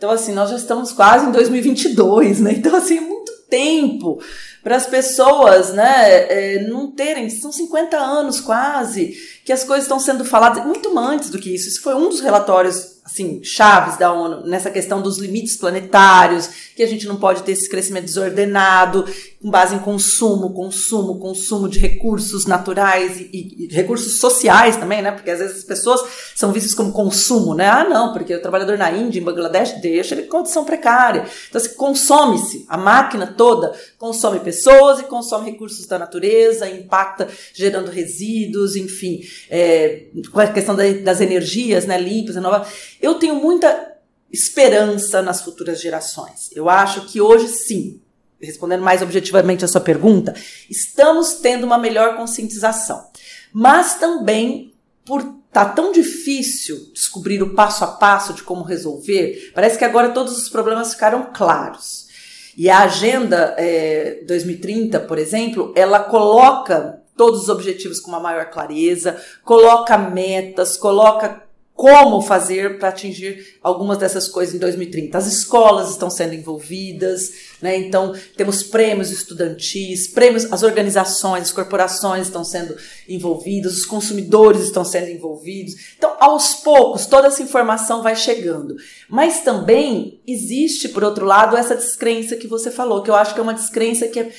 então, 0.00 0.10
assim, 0.10 0.32
nós 0.32 0.48
já 0.48 0.56
estamos 0.56 0.92
quase 0.92 1.26
em 1.26 1.30
2022, 1.30 2.40
né? 2.40 2.54
Então, 2.56 2.74
assim, 2.74 2.96
é 2.96 3.00
muito 3.02 3.30
tempo 3.50 4.18
para 4.62 4.74
as 4.74 4.86
pessoas, 4.86 5.74
né, 5.74 6.54
é, 6.54 6.62
não 6.66 6.90
terem, 6.90 7.28
são 7.28 7.52
50 7.52 7.98
anos 7.98 8.40
quase, 8.40 9.14
que 9.44 9.52
as 9.52 9.62
coisas 9.62 9.84
estão 9.84 10.00
sendo 10.00 10.24
faladas, 10.24 10.64
muito 10.64 10.98
antes 10.98 11.28
do 11.28 11.38
que 11.38 11.54
isso. 11.54 11.68
Isso 11.68 11.82
foi 11.82 11.94
um 11.94 12.08
dos 12.08 12.20
relatórios 12.20 12.99
assim, 13.10 13.42
chaves 13.42 13.98
da 13.98 14.12
ONU 14.12 14.46
nessa 14.46 14.70
questão 14.70 15.02
dos 15.02 15.18
limites 15.18 15.56
planetários, 15.56 16.48
que 16.76 16.82
a 16.82 16.86
gente 16.86 17.06
não 17.06 17.16
pode 17.16 17.42
ter 17.42 17.52
esse 17.52 17.68
crescimento 17.68 18.04
desordenado, 18.04 19.04
com 19.42 19.50
base 19.50 19.74
em 19.74 19.78
consumo, 19.78 20.52
consumo, 20.52 21.18
consumo 21.18 21.66
de 21.66 21.78
recursos 21.78 22.44
naturais 22.44 23.18
e, 23.18 23.30
e, 23.32 23.74
recursos 23.74 24.18
sociais 24.18 24.76
também, 24.76 25.00
né? 25.00 25.12
Porque 25.12 25.30
às 25.30 25.38
vezes 25.38 25.58
as 25.58 25.64
pessoas 25.64 26.02
são 26.36 26.52
vistas 26.52 26.74
como 26.74 26.92
consumo, 26.92 27.54
né? 27.54 27.66
Ah, 27.66 27.84
não, 27.88 28.12
porque 28.12 28.34
o 28.34 28.42
trabalhador 28.42 28.76
na 28.76 28.92
Índia, 28.92 29.18
em 29.18 29.24
Bangladesh, 29.24 29.80
deixa 29.80 30.14
ele 30.14 30.26
em 30.26 30.28
condição 30.28 30.64
precária. 30.64 31.24
Então, 31.48 31.60
assim, 31.60 31.74
consome-se, 31.74 32.66
a 32.68 32.76
máquina 32.76 33.26
toda 33.26 33.72
consome 33.98 34.40
pessoas 34.40 35.00
e 35.00 35.04
consome 35.04 35.50
recursos 35.50 35.86
da 35.86 35.98
natureza, 35.98 36.68
impacta 36.68 37.28
gerando 37.54 37.90
resíduos, 37.90 38.76
enfim, 38.76 39.20
é, 39.48 40.04
com 40.30 40.40
a 40.40 40.46
questão 40.46 40.76
das 41.02 41.20
energias, 41.20 41.86
né, 41.86 41.98
limpas, 41.98 42.34
renováveis. 42.34 42.72
Eu 43.00 43.14
tenho 43.14 43.34
muita 43.34 43.96
esperança 44.32 45.20
nas 45.22 45.40
futuras 45.40 45.80
gerações. 45.80 46.50
Eu 46.54 46.68
acho 46.68 47.06
que 47.06 47.20
hoje 47.20 47.48
sim, 47.48 48.00
respondendo 48.40 48.82
mais 48.82 49.02
objetivamente 49.02 49.64
a 49.64 49.68
sua 49.68 49.80
pergunta, 49.80 50.34
estamos 50.68 51.34
tendo 51.34 51.64
uma 51.64 51.78
melhor 51.78 52.16
conscientização. 52.16 53.06
Mas 53.52 53.96
também 53.96 54.72
por 55.04 55.40
tá 55.50 55.64
tão 55.64 55.90
difícil 55.90 56.90
descobrir 56.94 57.42
o 57.42 57.54
passo 57.54 57.82
a 57.82 57.88
passo 57.88 58.32
de 58.32 58.42
como 58.42 58.62
resolver, 58.62 59.50
parece 59.54 59.76
que 59.76 59.84
agora 59.84 60.10
todos 60.10 60.38
os 60.38 60.48
problemas 60.48 60.92
ficaram 60.92 61.30
claros. 61.34 62.08
E 62.56 62.68
a 62.68 62.80
Agenda 62.80 63.54
é, 63.58 64.22
2030, 64.26 65.00
por 65.00 65.18
exemplo, 65.18 65.72
ela 65.74 66.00
coloca 66.00 67.00
todos 67.16 67.42
os 67.42 67.48
objetivos 67.48 68.00
com 68.00 68.10
uma 68.10 68.20
maior 68.20 68.50
clareza, 68.50 69.20
coloca 69.44 69.98
metas, 69.98 70.76
coloca 70.76 71.42
como 71.80 72.20
fazer 72.20 72.78
para 72.78 72.90
atingir 72.90 73.56
algumas 73.62 73.96
dessas 73.96 74.28
coisas 74.28 74.54
em 74.54 74.58
2030. 74.58 75.16
As 75.16 75.26
escolas 75.26 75.88
estão 75.88 76.10
sendo 76.10 76.34
envolvidas, 76.34 77.32
né? 77.62 77.74
Então 77.74 78.12
temos 78.36 78.62
prêmios 78.62 79.10
estudantis, 79.10 80.06
prêmios, 80.06 80.52
as 80.52 80.62
organizações, 80.62 81.44
as 81.44 81.52
corporações 81.52 82.26
estão 82.26 82.44
sendo 82.44 82.76
envolvidas, 83.08 83.78
os 83.78 83.86
consumidores 83.86 84.64
estão 84.64 84.84
sendo 84.84 85.08
envolvidos. 85.08 85.72
Então, 85.96 86.14
aos 86.20 86.56
poucos, 86.56 87.06
toda 87.06 87.28
essa 87.28 87.42
informação 87.42 88.02
vai 88.02 88.14
chegando. 88.14 88.76
Mas 89.08 89.40
também 89.40 90.20
existe, 90.26 90.86
por 90.86 91.02
outro 91.02 91.24
lado, 91.24 91.56
essa 91.56 91.74
descrença 91.74 92.36
que 92.36 92.46
você 92.46 92.70
falou, 92.70 93.02
que 93.02 93.08
eu 93.08 93.16
acho 93.16 93.32
que 93.32 93.40
é 93.40 93.42
uma 93.42 93.54
descrença 93.54 94.06
que 94.06 94.20
é 94.20 94.30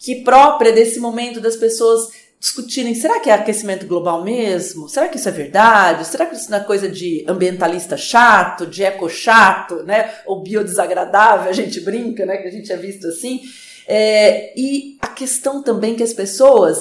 que 0.00 0.22
própria 0.22 0.72
desse 0.72 1.00
momento 1.00 1.40
das 1.40 1.56
pessoas 1.56 2.08
discutirem, 2.40 2.94
será 2.94 3.18
que 3.20 3.30
é 3.30 3.32
aquecimento 3.32 3.86
global 3.86 4.22
mesmo? 4.22 4.88
Será 4.88 5.08
que 5.08 5.16
isso 5.16 5.28
é 5.28 5.32
verdade? 5.32 6.06
Será 6.06 6.24
que 6.26 6.36
isso 6.36 6.50
não 6.50 6.58
é 6.58 6.64
coisa 6.64 6.88
de 6.88 7.24
ambientalista 7.26 7.96
chato, 7.96 8.66
de 8.66 8.84
eco 8.84 9.08
chato, 9.08 9.82
né? 9.82 10.12
Ou 10.26 10.42
biodesagradável, 10.42 11.50
a 11.50 11.54
gente 11.54 11.80
brinca, 11.80 12.24
né? 12.24 12.36
Que 12.36 12.48
a 12.48 12.50
gente 12.50 12.72
é 12.72 12.76
visto 12.76 13.08
assim. 13.08 13.40
É, 13.86 14.52
e 14.56 14.96
a 15.00 15.08
questão 15.08 15.62
também 15.62 15.96
que 15.96 16.02
as 16.02 16.12
pessoas, 16.12 16.78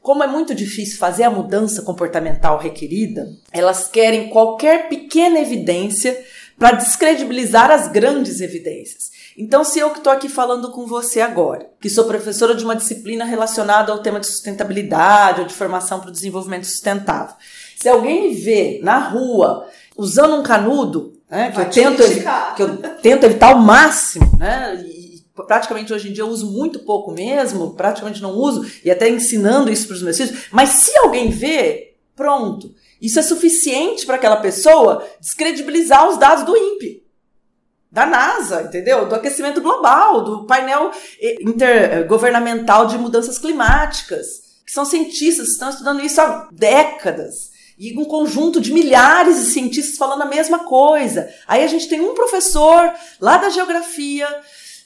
como 0.00 0.22
é 0.22 0.26
muito 0.26 0.54
difícil 0.54 0.98
fazer 0.98 1.24
a 1.24 1.30
mudança 1.30 1.82
comportamental 1.82 2.58
requerida, 2.58 3.28
elas 3.52 3.88
querem 3.88 4.28
qualquer 4.28 4.88
pequena 4.88 5.40
evidência 5.40 6.22
para 6.58 6.76
descredibilizar 6.76 7.70
as 7.70 7.88
grandes 7.88 8.40
evidências. 8.40 9.10
Então, 9.36 9.64
se 9.64 9.78
eu 9.78 9.90
que 9.90 9.98
estou 9.98 10.12
aqui 10.12 10.28
falando 10.28 10.70
com 10.70 10.86
você 10.86 11.20
agora, 11.20 11.70
que 11.80 11.88
sou 11.88 12.04
professora 12.04 12.54
de 12.54 12.64
uma 12.64 12.76
disciplina 12.76 13.24
relacionada 13.24 13.92
ao 13.92 14.00
tema 14.00 14.20
de 14.20 14.26
sustentabilidade 14.26 15.40
ou 15.40 15.46
de 15.46 15.54
formação 15.54 16.00
para 16.00 16.08
o 16.08 16.12
desenvolvimento 16.12 16.64
sustentável, 16.64 17.34
se 17.76 17.88
alguém 17.88 18.28
me 18.28 18.34
vê 18.34 18.80
na 18.82 18.98
rua 18.98 19.66
usando 19.96 20.36
um 20.36 20.42
canudo, 20.42 21.14
né, 21.30 21.52
que, 21.52 21.60
eu 21.60 21.70
tento, 21.70 22.02
que 22.56 22.62
eu 22.62 22.76
tento 23.00 23.24
evitar 23.24 23.52
ao 23.52 23.58
máximo, 23.58 24.30
né, 24.38 24.82
e 24.84 25.22
praticamente 25.46 25.92
hoje 25.92 26.10
em 26.10 26.12
dia 26.12 26.24
eu 26.24 26.28
uso 26.28 26.50
muito 26.50 26.80
pouco 26.80 27.12
mesmo, 27.12 27.70
praticamente 27.74 28.20
não 28.20 28.32
uso, 28.32 28.70
e 28.84 28.90
até 28.90 29.08
ensinando 29.08 29.70
isso 29.70 29.86
para 29.86 29.96
os 29.96 30.02
meus 30.02 30.16
filhos, 30.16 30.44
mas 30.50 30.70
se 30.70 30.96
alguém 30.98 31.30
vê, 31.30 31.94
pronto. 32.16 32.74
Isso 33.00 33.18
é 33.18 33.22
suficiente 33.22 34.04
para 34.04 34.16
aquela 34.16 34.36
pessoa 34.36 35.06
descredibilizar 35.20 36.06
os 36.08 36.18
dados 36.18 36.44
do 36.44 36.54
INPE 36.54 36.99
da 37.90 38.06
NASA, 38.06 38.62
entendeu? 38.62 39.08
Do 39.08 39.14
aquecimento 39.14 39.60
global, 39.60 40.22
do 40.22 40.46
painel 40.46 40.92
intergovernamental 41.40 42.86
de 42.86 42.96
mudanças 42.96 43.38
climáticas, 43.38 44.26
que 44.64 44.72
são 44.72 44.84
cientistas 44.84 45.46
que 45.46 45.52
estão 45.52 45.70
estudando 45.70 46.04
isso 46.04 46.20
há 46.20 46.48
décadas. 46.52 47.50
E 47.76 47.98
um 47.98 48.04
conjunto 48.04 48.60
de 48.60 48.72
milhares 48.72 49.36
de 49.36 49.46
cientistas 49.46 49.96
falando 49.96 50.22
a 50.22 50.26
mesma 50.26 50.60
coisa. 50.60 51.28
Aí 51.48 51.64
a 51.64 51.66
gente 51.66 51.88
tem 51.88 52.00
um 52.00 52.14
professor 52.14 52.92
lá 53.18 53.38
da 53.38 53.48
geografia, 53.48 54.28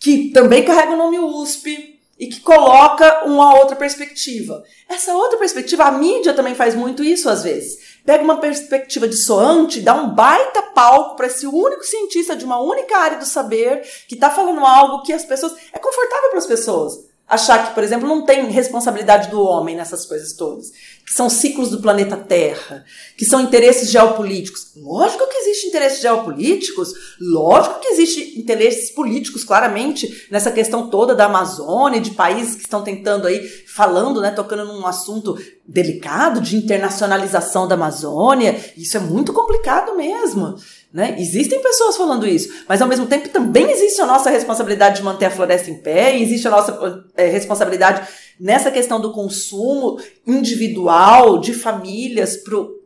que 0.01 0.31
também 0.31 0.65
carrega 0.65 0.93
o 0.93 0.97
nome 0.97 1.19
USP, 1.19 1.95
e 2.19 2.29
que 2.29 2.41
coloca 2.41 3.25
uma 3.25 3.59
outra 3.59 3.75
perspectiva. 3.75 4.63
Essa 4.89 5.15
outra 5.15 5.37
perspectiva, 5.37 5.85
a 5.85 5.93
mídia 5.93 6.33
também 6.33 6.55
faz 6.55 6.75
muito 6.75 7.03
isso 7.03 7.29
às 7.29 7.43
vezes 7.43 7.94
pega 8.05 8.23
uma 8.23 8.41
perspectiva 8.41 9.09
dissoante, 9.09 9.81
dá 9.81 9.95
um 9.95 10.15
baita 10.15 10.63
palco 10.75 11.17
para 11.17 11.27
esse 11.27 11.47
único 11.47 11.85
cientista 11.85 12.37
de 12.37 12.45
uma 12.45 12.61
única 12.61 12.97
área 12.99 13.19
do 13.19 13.25
saber 13.25 13.83
que 14.09 14.15
está 14.15 14.31
falando 14.31 14.65
algo 14.65 15.03
que 15.03 15.13
as 15.13 15.25
pessoas. 15.25 15.55
É 15.73 15.79
confortável 15.79 16.31
para 16.31 16.39
as 16.39 16.47
pessoas 16.47 17.14
achar 17.29 17.69
que, 17.69 17.75
por 17.75 17.83
exemplo, 17.83 18.07
não 18.07 18.25
tem 18.25 18.51
responsabilidade 18.51 19.31
do 19.31 19.43
homem 19.43 19.77
nessas 19.77 20.05
coisas 20.05 20.33
todas. 20.33 20.73
que 21.05 21.13
são 21.13 21.29
ciclos 21.29 21.71
do 21.71 21.83
planeta 21.83 22.17
Terra, 22.17 22.85
que 23.17 23.27
são 23.27 23.43
interesses 23.43 23.91
geopolíticos. 23.91 24.73
Lógico 24.75 25.29
que 25.29 25.37
existem 25.37 25.69
interesses 25.69 26.01
geopolíticos, 26.01 26.95
lógico 27.21 27.81
que 27.81 27.89
existem 27.89 28.39
interesses 28.39 28.91
políticos, 28.91 29.45
claramente, 29.45 30.27
nessa 30.31 30.51
questão 30.51 30.89
toda 30.89 31.15
da 31.15 31.27
Amazônia, 31.27 32.01
de 32.01 32.13
países 32.13 32.55
que 32.55 32.63
estão 32.63 32.83
tentando 32.83 33.27
aí, 33.27 33.47
falando, 33.67 34.21
né, 34.21 34.31
tocando 34.31 34.65
num 34.65 34.87
assunto 34.87 35.37
delicado 35.67 36.41
de 36.41 36.57
internacionalização 36.57 37.69
da 37.69 37.75
Amazônia. 37.75 38.59
Isso 38.77 38.97
é 38.97 39.01
muito 39.01 39.33
complicado 39.33 39.95
mesmo. 39.95 40.57
Né? 40.95 41.17
Existem 41.19 41.61
pessoas 41.61 41.97
falando 41.97 42.25
isso, 42.25 42.55
mas 42.69 42.81
ao 42.81 42.87
mesmo 42.87 43.07
tempo 43.07 43.29
também 43.29 43.69
existe 43.69 44.01
a 44.01 44.07
nossa 44.07 44.31
responsabilidade 44.31 44.99
de 44.99 45.03
manter 45.03 45.25
a 45.25 45.31
floresta 45.31 45.69
em 45.69 45.75
pé, 45.77 46.17
existe 46.17 46.47
a 46.47 46.53
nossa 46.53 47.05
é, 47.17 47.27
responsabilidade 47.27 48.07
nessa 48.39 48.71
questão 48.71 49.01
do 49.01 49.13
consumo 49.13 50.01
individual, 50.25 51.41
de 51.41 51.53
famílias, 51.53 52.39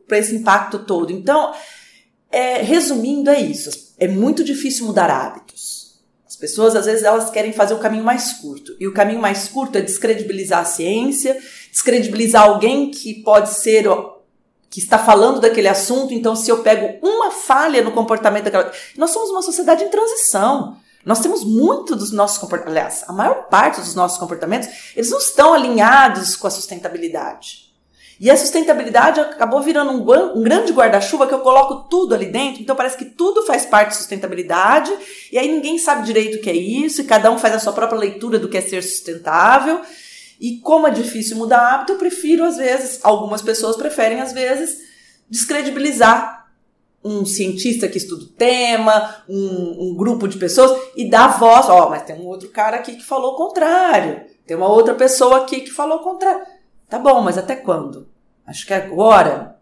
para 0.07 0.17
esse 0.19 0.35
impacto 0.35 0.79
todo. 0.79 1.13
Então, 1.13 1.53
é, 2.33 2.63
resumindo, 2.63 3.29
é 3.29 3.43
isso. 3.43 3.69
É 3.99 4.09
muito 4.09 4.43
difícil 4.43 4.87
mudar 4.87 5.11
hábitos. 5.11 5.99
As 6.27 6.35
pessoas, 6.35 6.75
às 6.75 6.87
vezes, 6.87 7.05
elas 7.05 7.29
querem 7.29 7.53
fazer 7.53 7.75
o 7.75 7.79
caminho 7.79 8.05
mais 8.05 8.33
curto. 8.33 8.75
E 8.81 8.87
o 8.87 8.95
caminho 8.95 9.21
mais 9.21 9.49
curto 9.49 9.77
é 9.77 9.83
descredibilizar 9.83 10.61
a 10.61 10.65
ciência, 10.65 11.37
descredibilizar 11.71 12.45
alguém 12.45 12.91
que 12.91 13.23
pode 13.23 13.51
ser 13.51 13.87
que 14.71 14.81
está 14.81 14.99
falando 14.99 15.41
daquele 15.41 15.69
assunto, 15.69 16.13
então 16.13 16.37
se 16.37 16.51
eu 16.51 16.63
pego 16.63 16.99
uma 17.07 17.31
falha 17.31 17.83
no 17.83 17.93
comportamento 17.93 18.45
daquela. 18.45 18.71
Nós 18.97 19.11
somos 19.11 19.31
uma 19.31 19.43
sociedade 19.43 19.85
em 19.85 19.89
transição. 19.89 20.77
Nós 21.05 21.21
temos 21.21 21.43
muito 21.43 21.97
dos 21.97 22.13
nossos 22.13 22.39
comportamentos, 22.39 22.77
aliás, 22.77 23.05
a 23.09 23.13
maior 23.13 23.49
parte 23.49 23.81
dos 23.81 23.95
nossos 23.95 24.19
comportamentos, 24.19 24.69
eles 24.95 25.11
não 25.11 25.19
estão 25.19 25.55
alinhados 25.55 26.37
com 26.37 26.47
a 26.47 26.51
sustentabilidade. 26.51 27.69
E 28.21 28.31
a 28.31 28.37
sustentabilidade 28.37 29.21
acabou 29.21 29.63
virando 29.63 29.93
um, 29.93 30.37
um 30.37 30.43
grande 30.43 30.73
guarda-chuva 30.73 31.27
que 31.27 31.33
eu 31.33 31.39
coloco 31.39 31.89
tudo 31.89 32.15
ali 32.15 32.27
dentro, 32.27 32.61
então 32.61 32.75
parece 32.75 32.97
que 32.97 33.05
tudo 33.05 33.47
faz 33.47 33.65
parte 33.65 33.91
de 33.91 33.97
sustentabilidade, 33.97 34.93
e 35.31 35.39
aí 35.39 35.51
ninguém 35.51 35.79
sabe 35.79 36.05
direito 36.05 36.37
o 36.37 36.41
que 36.41 36.51
é 36.51 36.57
isso, 36.57 37.01
e 37.01 37.05
cada 37.05 37.31
um 37.31 37.39
faz 37.39 37.55
a 37.55 37.61
sua 37.61 37.73
própria 37.73 37.99
leitura 37.99 38.39
do 38.39 38.49
que 38.49 38.59
é 38.59 38.61
ser 38.61 38.83
sustentável. 38.83 39.81
E 40.41 40.59
como 40.61 40.87
é 40.87 40.91
difícil 40.91 41.37
mudar 41.37 41.75
hábito, 41.75 41.93
eu 41.93 41.99
prefiro, 41.99 42.45
às 42.45 42.57
vezes, 42.57 43.01
algumas 43.03 43.43
pessoas 43.43 43.77
preferem, 43.77 44.21
às 44.21 44.33
vezes, 44.33 44.79
descredibilizar 45.29 46.39
um 47.05 47.25
cientista 47.25 47.89
que 47.89 47.99
estuda 47.99 48.25
o 48.25 48.29
tema, 48.29 49.23
um, 49.29 49.89
um 49.89 49.95
grupo 49.97 50.29
de 50.29 50.39
pessoas, 50.39 50.79
e 50.97 51.09
dar 51.09 51.39
voz. 51.39 51.69
Ó, 51.69 51.87
oh, 51.87 51.91
mas 51.91 52.03
tem 52.03 52.17
um 52.17 52.27
outro 52.27 52.49
cara 52.51 52.77
aqui 52.77 52.97
que 52.97 53.05
falou 53.05 53.33
o 53.33 53.37
contrário. 53.37 54.27
Tem 54.47 54.57
uma 54.57 54.69
outra 54.69 54.95
pessoa 54.95 55.39
aqui 55.39 55.61
que 55.61 55.71
falou 55.71 55.99
o 55.99 56.03
contrário. 56.03 56.47
Tá 56.89 56.99
bom, 56.99 57.21
mas 57.21 57.37
até 57.37 57.55
quando? 57.55 58.09
Acho 58.47 58.67
que 58.67 58.75
agora 58.75 59.59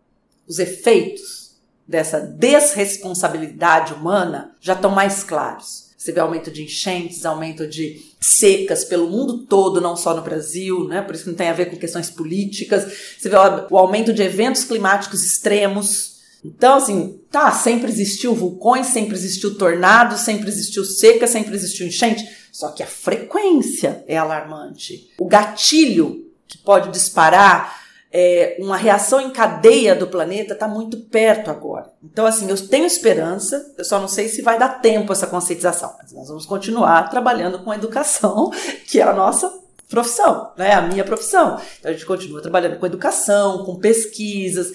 os 0.47 0.59
efeitos 0.59 1.57
dessa 1.87 2.21
desresponsabilidade 2.21 3.95
humana 3.95 4.55
já 4.61 4.75
estão 4.75 4.91
mais 4.91 5.23
claros. 5.23 5.86
Você 6.07 6.13
vê 6.13 6.21
aumento 6.21 6.53
de 6.53 6.63
enchentes, 6.63 7.27
aumento 7.27 7.67
de 7.67 8.01
secas 8.21 8.85
pelo 8.85 9.11
mundo 9.11 9.39
todo, 9.39 9.81
não 9.81 9.97
só 9.97 10.15
no 10.15 10.23
Brasil, 10.23 10.87
né? 10.87 11.03
Por 11.03 11.17
isso 11.17 11.25
que 11.25 11.31
não 11.31 11.37
tem 11.37 11.49
a 11.49 11.53
ver 11.53 11.69
com 11.69 11.77
questões 11.77 12.09
políticas. 12.09 12.85
Você 13.19 13.29
vê 13.29 13.35
o 13.35 13.77
aumento 13.77 14.13
de 14.13 14.23
eventos 14.23 14.63
climáticos 14.63 15.25
extremos. 15.25 16.21
Então, 16.45 16.77
assim, 16.77 17.19
tá, 17.29 17.51
sempre 17.51 17.91
existiu 17.91 18.37
vulcões, 18.37 18.87
sempre 18.87 19.17
existiu 19.17 19.59
tornado, 19.59 20.17
sempre 20.17 20.49
existiu 20.49 20.85
seca, 20.85 21.27
sempre 21.27 21.57
existiu 21.57 21.89
enchente. 21.89 22.25
Só 22.53 22.71
que 22.71 22.85
a 22.85 22.87
frequência 22.87 24.05
é 24.07 24.17
alarmante. 24.17 25.11
O 25.19 25.27
gatilho 25.27 26.25
que 26.47 26.57
pode 26.59 26.93
disparar 26.93 27.86
é, 28.13 28.57
uma 28.61 28.77
reação 28.77 29.21
em 29.21 29.31
cadeia 29.31 29.95
do 29.95 30.07
planeta 30.07 30.55
está 30.55 30.67
muito 30.69 30.99
perto 31.07 31.51
agora. 31.51 31.91
Então, 32.03 32.25
assim, 32.25 32.49
eu 32.49 32.69
tenho 32.69 32.87
esperança, 32.87 33.75
eu 33.77 33.85
só 33.85 34.01
não 34.01 34.09
sei 34.09 34.29
se 34.29 34.43
vai 34.43 34.59
dar 34.59 34.81
tempo 34.81 35.13
essa 35.13 35.27
conscientização, 35.27 35.95
mas 35.99 36.13
nós 36.13 36.29
vamos 36.29 36.47
continuar 36.47 37.11
trabalhando 37.11 37.63
com 37.63 37.71
a 37.71 37.77
educação, 37.77 38.51
que 38.87 39.01
é 39.01 39.03
a 39.03 39.13
nossa 39.13 39.53
profissão, 39.89 40.53
né? 40.57 40.73
A 40.73 40.83
minha 40.83 41.05
profissão. 41.05 41.61
Então, 41.79 41.91
a 41.91 41.93
gente 41.93 42.07
continua 42.07 42.43
trabalhando 42.43 42.79
com 42.79 42.87
educação, 42.87 43.65
com 43.65 43.77
pesquisas, 43.77 44.73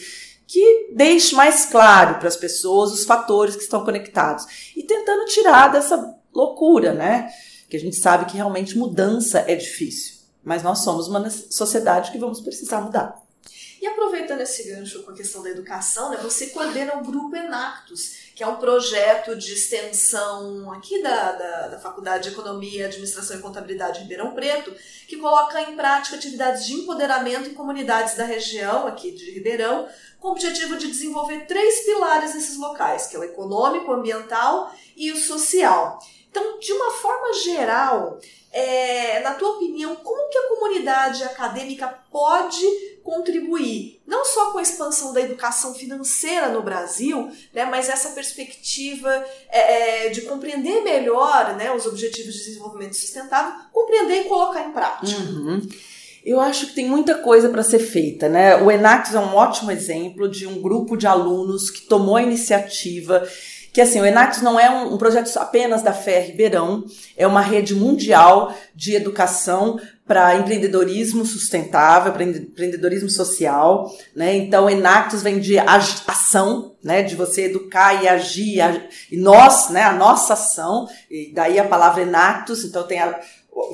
que 0.48 0.92
deixe 0.94 1.34
mais 1.34 1.66
claro 1.66 2.20
para 2.20 2.28
as 2.28 2.36
pessoas 2.36 2.92
os 2.92 3.06
fatores 3.06 3.56
que 3.56 3.64
estão 3.64 3.86
conectados 3.86 4.72
e 4.76 4.84
tentando 4.84 5.26
tirar 5.26 5.70
dessa 5.70 6.16
loucura, 6.34 6.94
né? 6.94 7.30
Que 7.70 7.78
a 7.78 7.80
gente 7.80 7.96
sabe 7.96 8.26
que 8.26 8.36
realmente 8.36 8.78
mudança 8.78 9.46
é 9.48 9.56
difícil. 9.56 10.22
Mas 10.44 10.64
nós 10.64 10.80
somos 10.80 11.08
uma 11.08 11.30
sociedade 11.30 12.12
que 12.12 12.18
vamos 12.18 12.42
precisar 12.42 12.82
mudar. 12.82 13.21
E 13.82 13.88
aproveitando 13.88 14.42
esse 14.42 14.70
gancho 14.70 15.02
com 15.02 15.10
a 15.10 15.16
questão 15.16 15.42
da 15.42 15.50
educação, 15.50 16.12
né, 16.12 16.20
você 16.22 16.48
coordena 16.48 16.98
o 16.98 17.04
Grupo 17.04 17.36
Enactus, 17.36 18.32
que 18.36 18.44
é 18.44 18.48
um 18.48 18.58
projeto 18.58 19.36
de 19.36 19.54
extensão 19.54 20.72
aqui 20.72 21.02
da, 21.02 21.32
da, 21.32 21.68
da 21.70 21.80
Faculdade 21.80 22.26
de 22.26 22.36
Economia, 22.36 22.86
Administração 22.86 23.38
e 23.38 23.42
Contabilidade 23.42 23.96
de 23.96 24.02
Ribeirão 24.02 24.36
Preto, 24.36 24.72
que 25.08 25.18
coloca 25.18 25.60
em 25.62 25.76
prática 25.76 26.16
atividades 26.16 26.68
de 26.68 26.76
empoderamento 26.76 27.50
em 27.50 27.56
comunidades 27.56 28.16
da 28.16 28.24
região 28.24 28.86
aqui 28.86 29.10
de 29.12 29.32
Ribeirão, 29.32 29.90
com 30.20 30.28
o 30.28 30.32
objetivo 30.32 30.78
de 30.78 30.86
desenvolver 30.86 31.48
três 31.48 31.84
pilares 31.84 32.36
nesses 32.36 32.58
locais, 32.58 33.08
que 33.08 33.16
é 33.16 33.20
o 33.20 33.24
econômico, 33.24 33.90
o 33.90 33.96
ambiental 33.96 34.72
e 34.96 35.12
o 35.12 35.18
social. 35.18 35.98
Então, 36.30 36.60
de 36.60 36.72
uma 36.72 36.92
forma 36.92 37.34
geral, 37.34 38.20
é, 38.52 39.22
na 39.22 39.34
tua 39.34 39.56
opinião, 39.56 39.96
como 39.96 40.30
que 40.30 40.38
a 40.38 40.48
comunidade 40.50 41.24
acadêmica 41.24 41.88
pode 42.12 42.91
contribuir, 43.04 44.02
não 44.06 44.24
só 44.26 44.52
com 44.52 44.58
a 44.58 44.62
expansão 44.62 45.14
da 45.14 45.22
educação 45.22 45.74
financeira 45.74 46.50
no 46.50 46.62
Brasil, 46.62 47.30
né, 47.54 47.66
mas 47.66 47.90
essa 47.90 48.10
perspectiva 48.10 49.10
é, 49.50 50.08
é, 50.08 50.10
de 50.10 50.22
compreender 50.22 50.82
melhor 50.82 51.56
né, 51.56 51.72
os 51.72 51.86
objetivos 51.86 52.34
de 52.34 52.46
desenvolvimento 52.46 52.96
sustentável, 52.96 53.54
compreender 53.72 54.22
e 54.22 54.24
colocar 54.26 54.62
em 54.62 54.72
prática. 54.72 55.20
Uhum. 55.20 55.68
Eu 56.24 56.40
acho 56.40 56.68
que 56.68 56.76
tem 56.76 56.88
muita 56.88 57.16
coisa 57.16 57.50
para 57.50 57.64
ser 57.64 57.80
feita, 57.80 58.30
né? 58.30 58.56
O 58.62 58.70
Enactus 58.70 59.16
é 59.16 59.20
um 59.20 59.34
ótimo 59.36 59.72
exemplo 59.72 60.30
de 60.30 60.46
um 60.46 60.62
grupo 60.62 60.96
de 60.96 61.08
alunos 61.08 61.72
que 61.72 61.82
tomou 61.82 62.16
a 62.16 62.22
iniciativa 62.22 63.28
que 63.74 63.80
assim, 63.80 64.02
o 64.02 64.06
Enactus 64.06 64.42
não 64.42 64.60
é 64.60 64.70
um, 64.70 64.94
um, 64.94 64.98
projeto 64.98 65.34
apenas 65.38 65.82
da 65.82 65.94
FER 65.94 66.28
Ribeirão, 66.28 66.84
é 67.16 67.26
uma 67.26 67.42
rede 67.42 67.74
mundial 67.74 68.54
de 68.76 68.96
educação 68.96 69.80
para 70.06 70.36
empreendedorismo 70.36 71.26
sustentável, 71.26 72.12
para 72.12 72.26
empreendedorismo 72.26 73.10
social, 73.10 73.90
né? 74.14 74.36
Então, 74.36 74.70
Enactus 74.70 75.24
vem 75.24 75.40
de 75.40 75.58
ação, 75.58 76.76
né? 76.84 77.02
De 77.02 77.16
você 77.16 77.44
educar 77.44 78.04
e 78.04 78.10
agir, 78.10 78.90
e 79.10 79.16
nós, 79.16 79.70
né? 79.70 79.84
A 79.84 79.94
nossa 79.94 80.34
ação, 80.34 80.90
e 81.10 81.32
daí 81.34 81.58
a 81.58 81.64
palavra 81.64 82.02
Enactus, 82.02 82.66
então 82.66 82.84
tem 82.84 83.00
a, 83.00 83.18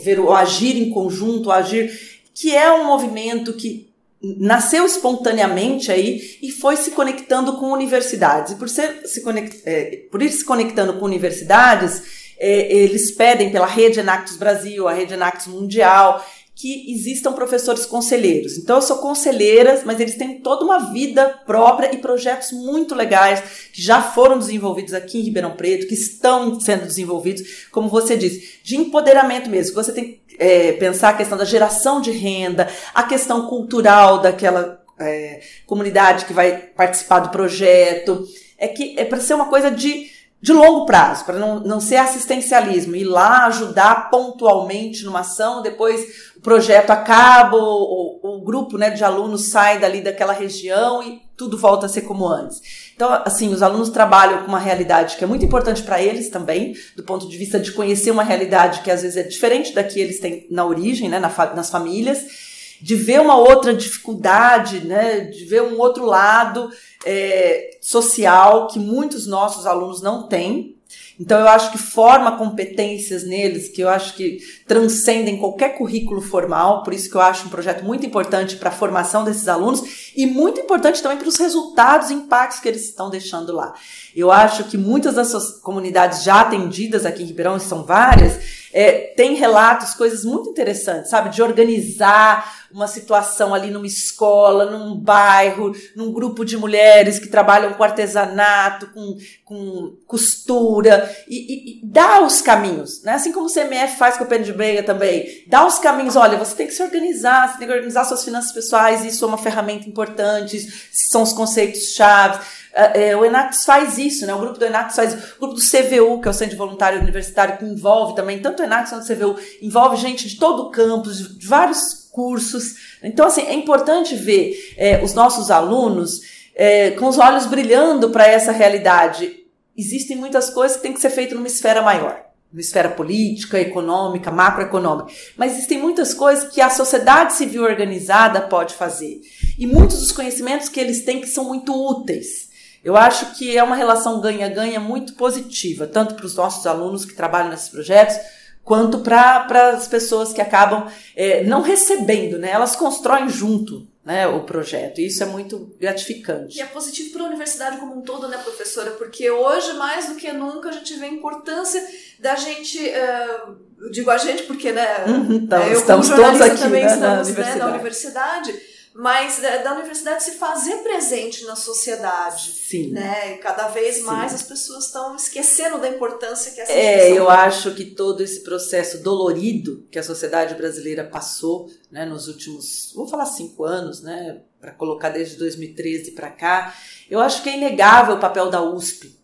ver 0.03 0.19
o 0.19 0.31
agir 0.31 0.77
em 0.77 0.91
conjunto, 0.91 1.49
o 1.49 1.51
agir, 1.51 1.91
que 2.35 2.55
é 2.55 2.71
um 2.71 2.85
movimento 2.85 3.53
que 3.53 3.86
nasceu 4.21 4.85
espontaneamente 4.85 5.91
aí 5.91 6.37
e 6.41 6.51
foi 6.51 6.75
se 6.75 6.91
conectando 6.91 7.57
com 7.57 7.71
universidades. 7.71 8.53
E 8.53 8.55
por, 8.55 8.69
ser, 8.69 9.05
se 9.05 9.21
conect, 9.21 9.61
é, 9.65 10.03
por 10.11 10.21
ir 10.21 10.29
se 10.29 10.43
conectando 10.43 10.93
com 10.93 11.05
universidades, 11.05 12.33
é, 12.39 12.71
eles 12.71 13.15
pedem 13.15 13.51
pela 13.51 13.65
rede 13.65 13.99
Enactus 13.99 14.37
Brasil, 14.37 14.87
a 14.87 14.93
rede 14.93 15.13
Enactus 15.13 15.47
Mundial, 15.47 16.25
que 16.57 16.91
existam 16.91 17.33
professores 17.33 17.85
conselheiros. 17.85 18.57
Então, 18.57 18.77
eu 18.77 18.81
sou 18.81 18.97
conselheira, 18.97 19.79
mas 19.85 19.99
eles 19.99 20.15
têm 20.15 20.39
toda 20.39 20.65
uma 20.65 20.91
vida 20.91 21.39
própria 21.45 21.93
e 21.93 21.99
projetos 21.99 22.51
muito 22.51 22.95
legais 22.95 23.43
que 23.71 23.79
já 23.79 24.01
foram 24.01 24.39
desenvolvidos 24.39 24.95
aqui 24.95 25.19
em 25.19 25.21
Ribeirão 25.21 25.55
Preto, 25.55 25.85
que 25.85 25.93
estão 25.93 26.59
sendo 26.59 26.87
desenvolvidos, 26.87 27.67
como 27.71 27.87
você 27.87 28.17
disse, 28.17 28.59
de 28.63 28.75
empoderamento 28.75 29.51
mesmo. 29.51 29.75
Você 29.75 29.91
tem 29.91 30.19
é, 30.39 30.71
pensar 30.71 31.09
a 31.09 31.13
questão 31.13 31.37
da 31.37 31.45
geração 31.45 32.01
de 32.01 32.09
renda, 32.09 32.67
a 32.91 33.03
questão 33.03 33.45
cultural 33.45 34.19
daquela 34.19 34.83
é, 34.99 35.41
comunidade 35.67 36.25
que 36.25 36.33
vai 36.33 36.57
participar 36.57 37.19
do 37.19 37.29
projeto. 37.29 38.27
É 38.57 38.67
que 38.67 38.97
é 38.97 39.05
para 39.05 39.19
ser 39.19 39.35
uma 39.35 39.45
coisa 39.45 39.69
de, 39.69 40.09
de 40.47 40.53
longo 40.53 40.85
prazo, 40.85 41.25
para 41.25 41.37
não, 41.37 41.59
não 41.59 41.81
ser 41.81 41.97
assistencialismo, 41.97 42.95
ir 42.95 43.03
lá 43.03 43.47
ajudar 43.47 44.09
pontualmente 44.09 45.03
numa 45.03 45.19
ação, 45.19 45.61
depois 45.61 46.31
o 46.37 46.39
projeto 46.39 46.89
acaba, 46.89 47.57
o, 47.57 48.21
o, 48.23 48.37
o 48.37 48.41
grupo 48.45 48.77
né, 48.77 48.89
de 48.89 49.03
alunos 49.03 49.49
sai 49.49 49.77
dali 49.77 49.99
daquela 49.99 50.31
região 50.31 51.03
e 51.03 51.21
tudo 51.35 51.57
volta 51.57 51.85
a 51.85 51.89
ser 51.89 52.03
como 52.03 52.25
antes. 52.25 52.61
Então, 52.95 53.11
assim, 53.25 53.53
os 53.53 53.61
alunos 53.61 53.89
trabalham 53.89 54.41
com 54.43 54.47
uma 54.47 54.57
realidade 54.57 55.17
que 55.17 55.23
é 55.25 55.27
muito 55.27 55.43
importante 55.43 55.83
para 55.83 56.01
eles 56.01 56.29
também, 56.29 56.73
do 56.95 57.03
ponto 57.03 57.27
de 57.27 57.37
vista 57.37 57.59
de 57.59 57.73
conhecer 57.73 58.11
uma 58.11 58.23
realidade 58.23 58.83
que 58.83 58.89
às 58.89 59.01
vezes 59.01 59.17
é 59.17 59.23
diferente 59.23 59.73
da 59.73 59.83
que 59.83 59.99
eles 59.99 60.21
têm 60.21 60.47
na 60.49 60.65
origem, 60.65 61.09
né, 61.09 61.19
na, 61.19 61.27
nas 61.53 61.69
famílias, 61.69 62.46
de 62.81 62.95
ver 62.95 63.21
uma 63.21 63.35
outra 63.37 63.73
dificuldade, 63.73 64.81
né, 64.81 65.21
de 65.21 65.45
ver 65.45 65.61
um 65.63 65.79
outro 65.79 66.05
lado 66.05 66.69
é, 67.05 67.77
social 67.81 68.67
que 68.67 68.79
muitos 68.79 69.25
nossos 69.25 69.65
alunos 69.65 70.01
não 70.01 70.27
têm, 70.27 70.75
Então 71.19 71.39
eu 71.39 71.47
acho 71.47 71.71
que 71.71 71.77
forma 71.77 72.37
competências 72.37 73.23
neles 73.23 73.69
que 73.69 73.81
eu 73.81 73.89
acho 73.89 74.13
que 74.15 74.37
transcendem 74.67 75.37
qualquer 75.37 75.77
currículo 75.77 76.21
formal, 76.21 76.83
por 76.83 76.93
isso 76.93 77.09
que 77.09 77.15
eu 77.15 77.21
acho 77.21 77.47
um 77.47 77.49
projeto 77.49 77.83
muito 77.83 78.05
importante 78.05 78.55
para 78.55 78.69
a 78.69 78.71
formação 78.71 79.23
desses 79.23 79.47
alunos 79.47 80.11
e 80.15 80.27
muito 80.27 80.59
importante 80.59 81.01
também 81.01 81.17
para 81.17 81.27
os 81.27 81.37
resultados 81.37 82.11
e 82.11 82.13
impactos 82.13 82.59
que 82.59 82.67
eles 82.67 82.83
estão 82.83 83.09
deixando 83.09 83.51
lá. 83.51 83.73
Eu 84.17 84.31
acho 84.31 84.63
que 84.63 84.79
muitas 84.79 85.13
das 85.13 85.27
suas 85.27 85.59
comunidades 85.59 86.23
já 86.23 86.41
atendidas 86.41 87.05
aqui 87.05 87.21
em 87.21 87.27
Ribeirão, 87.27 87.55
e 87.55 87.59
são 87.59 87.83
várias, 87.83 88.39
é, 88.73 89.13
tem 89.15 89.35
relatos, 89.35 89.93
coisas 89.93 90.25
muito 90.25 90.49
interessantes, 90.49 91.11
sabe? 91.11 91.29
De 91.29 91.39
organizar 91.39 92.67
uma 92.71 92.87
situação 92.87 93.53
ali 93.53 93.69
numa 93.69 93.85
escola, 93.85 94.71
num 94.71 94.95
bairro, 94.95 95.71
num 95.95 96.11
grupo 96.11 96.43
de 96.43 96.57
mulheres 96.57 97.19
que 97.19 97.27
trabalham 97.27 97.73
com 97.73 97.83
artesanato, 97.83 98.87
com, 98.87 99.17
com 99.45 99.95
costura, 100.07 101.15
e, 101.27 101.35
e, 101.35 101.79
e 101.79 101.85
dá 101.85 102.21
os 102.23 102.41
caminhos, 102.41 103.03
né? 103.03 103.13
Assim 103.13 103.31
como 103.31 103.45
o 103.45 103.53
CMF 103.53 103.97
faz 103.97 104.17
com 104.17 104.23
o 104.23 104.37
de 104.39 104.51
Breia 104.51 104.81
também, 104.81 105.43
dá 105.47 105.63
os 105.63 105.77
caminhos, 105.77 106.15
olha, 106.15 106.39
você 106.39 106.55
tem 106.55 106.65
que 106.65 106.73
se 106.73 106.81
organizar, 106.81 107.51
você 107.51 107.59
tem 107.59 107.67
que 107.67 107.73
organizar 107.73 108.03
suas 108.03 108.23
finanças 108.23 108.51
pessoais, 108.51 109.05
isso 109.05 109.23
é 109.23 109.27
uma 109.27 109.37
ferramenta 109.37 109.87
importante, 109.87 110.57
são 110.91 111.21
os 111.21 111.33
conceitos 111.33 111.93
chaves. 111.93 112.66
É, 112.77 113.09
é, 113.09 113.17
o 113.17 113.25
Enax 113.25 113.65
faz 113.65 113.97
isso, 113.97 114.27
né? 114.27 114.35
O 114.35 114.39
grupo 114.39 114.59
do 114.59 114.65
Enax 114.65 114.95
faz 114.95 115.13
isso. 115.13 115.35
O 115.37 115.39
grupo 115.39 115.55
do 115.55 115.61
CVU, 115.61 116.21
que 116.21 116.27
é 116.27 116.31
o 116.31 116.33
Centro 116.33 116.55
Voluntário 116.55 117.01
Universitário, 117.01 117.57
que 117.57 117.65
envolve 117.65 118.15
também, 118.15 118.39
tanto 118.39 118.61
o 118.61 118.65
Enax 118.65 118.91
quanto 118.91 119.03
o 119.03 119.15
CVU, 119.15 119.35
envolve 119.63 119.97
gente 119.97 120.27
de 120.27 120.37
todo 120.37 120.63
o 120.63 120.69
campus, 120.69 121.37
de 121.37 121.47
vários 121.47 122.07
cursos. 122.11 122.97
Então, 123.01 123.25
assim, 123.25 123.41
é 123.41 123.53
importante 123.55 124.15
ver 124.15 124.75
é, 124.77 125.03
os 125.03 125.15
nossos 125.15 125.49
alunos 125.49 126.21
é, 126.55 126.91
com 126.91 127.07
os 127.07 127.17
olhos 127.17 127.47
brilhando 127.47 128.11
para 128.11 128.27
essa 128.27 128.51
realidade. 128.51 129.39
Existem 129.75 130.15
muitas 130.15 130.51
coisas 130.51 130.77
que 130.77 130.83
têm 130.83 130.93
que 130.93 131.01
ser 131.01 131.09
feitas 131.09 131.35
numa 131.35 131.47
esfera 131.47 131.81
maior 131.81 132.27
uma 132.51 132.61
esfera 132.61 132.89
política, 132.89 133.59
econômica, 133.59 134.31
macroeconômica. 134.31 135.11
Mas 135.35 135.53
existem 135.53 135.79
muitas 135.79 136.13
coisas 136.13 136.49
que 136.51 136.61
a 136.61 136.69
sociedade 136.69 137.33
civil 137.33 137.63
organizada 137.63 138.41
pode 138.41 138.73
fazer. 138.73 139.19
E 139.59 139.67
muitos 139.67 139.99
dos 139.99 140.11
conhecimentos 140.13 140.69
que 140.69 140.79
eles 140.79 141.03
têm 141.03 141.19
que 141.19 141.27
são 141.27 141.43
muito 141.43 141.73
úteis. 141.73 142.46
Eu 142.83 142.95
acho 142.95 143.35
que 143.35 143.57
é 143.57 143.63
uma 143.63 143.75
relação 143.75 144.21
ganha-ganha 144.21 144.79
muito 144.79 145.13
positiva, 145.13 145.87
tanto 145.87 146.15
para 146.15 146.25
os 146.25 146.35
nossos 146.35 146.65
alunos 146.65 147.05
que 147.05 147.15
trabalham 147.15 147.49
nesses 147.49 147.69
projetos, 147.69 148.17
quanto 148.63 148.99
para 148.99 149.69
as 149.69 149.87
pessoas 149.87 150.33
que 150.33 150.41
acabam 150.41 150.87
é, 151.15 151.43
não 151.43 151.61
recebendo, 151.61 152.37
né? 152.37 152.51
Elas 152.51 152.75
constroem 152.75 153.29
junto 153.29 153.87
né, 154.07 154.25
o 154.25 154.43
projeto. 154.43 155.01
E 155.01 155.07
isso 155.07 155.21
é 155.21 155.25
muito 155.25 155.75
gratificante. 155.79 156.57
E 156.57 156.61
é 156.61 156.65
positivo 156.65 157.11
para 157.11 157.23
a 157.23 157.27
universidade 157.27 157.77
como 157.77 157.97
um 157.97 158.01
todo, 158.01 158.29
né, 158.29 158.37
professora? 158.37 158.91
Porque 158.91 159.29
hoje, 159.29 159.73
mais 159.73 160.07
do 160.07 160.15
que 160.15 160.31
nunca, 160.31 160.69
a 160.69 160.71
gente 160.71 160.93
vê 160.95 161.07
a 161.07 161.09
importância 161.09 161.85
da 162.17 162.35
gente. 162.35 162.79
Uh, 162.79 163.89
digo 163.91 164.09
a 164.09 164.17
gente 164.17 164.43
porque, 164.43 164.71
né? 164.71 165.05
Uhum, 165.07 165.33
então, 165.33 165.61
eu, 165.61 165.77
estamos 165.77 166.07
todos 166.07 166.39
aqui 166.39 166.57
também 166.57 166.85
né, 166.85 166.93
estamos, 166.93 167.01
na 167.03 167.21
universidade. 167.21 167.59
Né, 167.59 167.65
na 167.65 167.71
universidade 167.73 168.76
mas 168.99 169.39
da, 169.39 169.57
da, 169.57 169.75
universidade 169.75 170.23
se 170.23 170.31
fazer 170.31 170.77
presente 170.77 171.45
na 171.45 171.55
sociedade. 171.55 172.51
Sim. 172.51 172.89
Né? 172.93 173.35
E 173.35 173.37
cada 173.37 173.67
vez 173.67 174.01
mais 174.01 174.31
Sim. 174.31 174.37
as 174.37 174.41
pessoas 174.41 174.85
estão 174.85 175.15
esquecendo 175.15 175.77
da 175.77 175.87
importância 175.87 176.51
que 176.51 176.59
essa 176.59 176.71
É, 176.73 177.11
eu 177.11 177.27
tem. 177.27 177.35
acho 177.35 177.75
que 177.75 177.85
todo 177.85 178.23
esse 178.23 178.39
processo 178.39 178.97
dolorido 179.03 179.85
que 179.91 179.99
a 179.99 180.03
sociedade 180.03 180.55
brasileira 180.55 181.03
passou 181.03 181.69
né, 181.91 182.05
nos 182.05 182.27
últimos, 182.27 182.91
vou 182.95 183.07
falar 183.07 183.27
cinco 183.27 183.63
anos, 183.63 184.01
né, 184.01 184.41
para 184.59 184.71
colocar 184.71 185.09
desde 185.09 185.35
2013 185.35 186.13
para 186.13 186.31
cá, 186.31 186.75
eu 187.07 187.19
acho 187.19 187.43
que 187.43 187.49
é 187.49 187.55
inegável 187.55 188.15
o 188.15 188.19
papel 188.19 188.49
da 188.49 188.63
USP, 188.63 189.15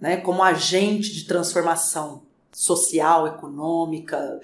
né, 0.00 0.16
como 0.16 0.42
agente 0.42 1.14
de 1.14 1.24
transformação 1.24 2.28
social, 2.52 3.26
econômica. 3.26 4.40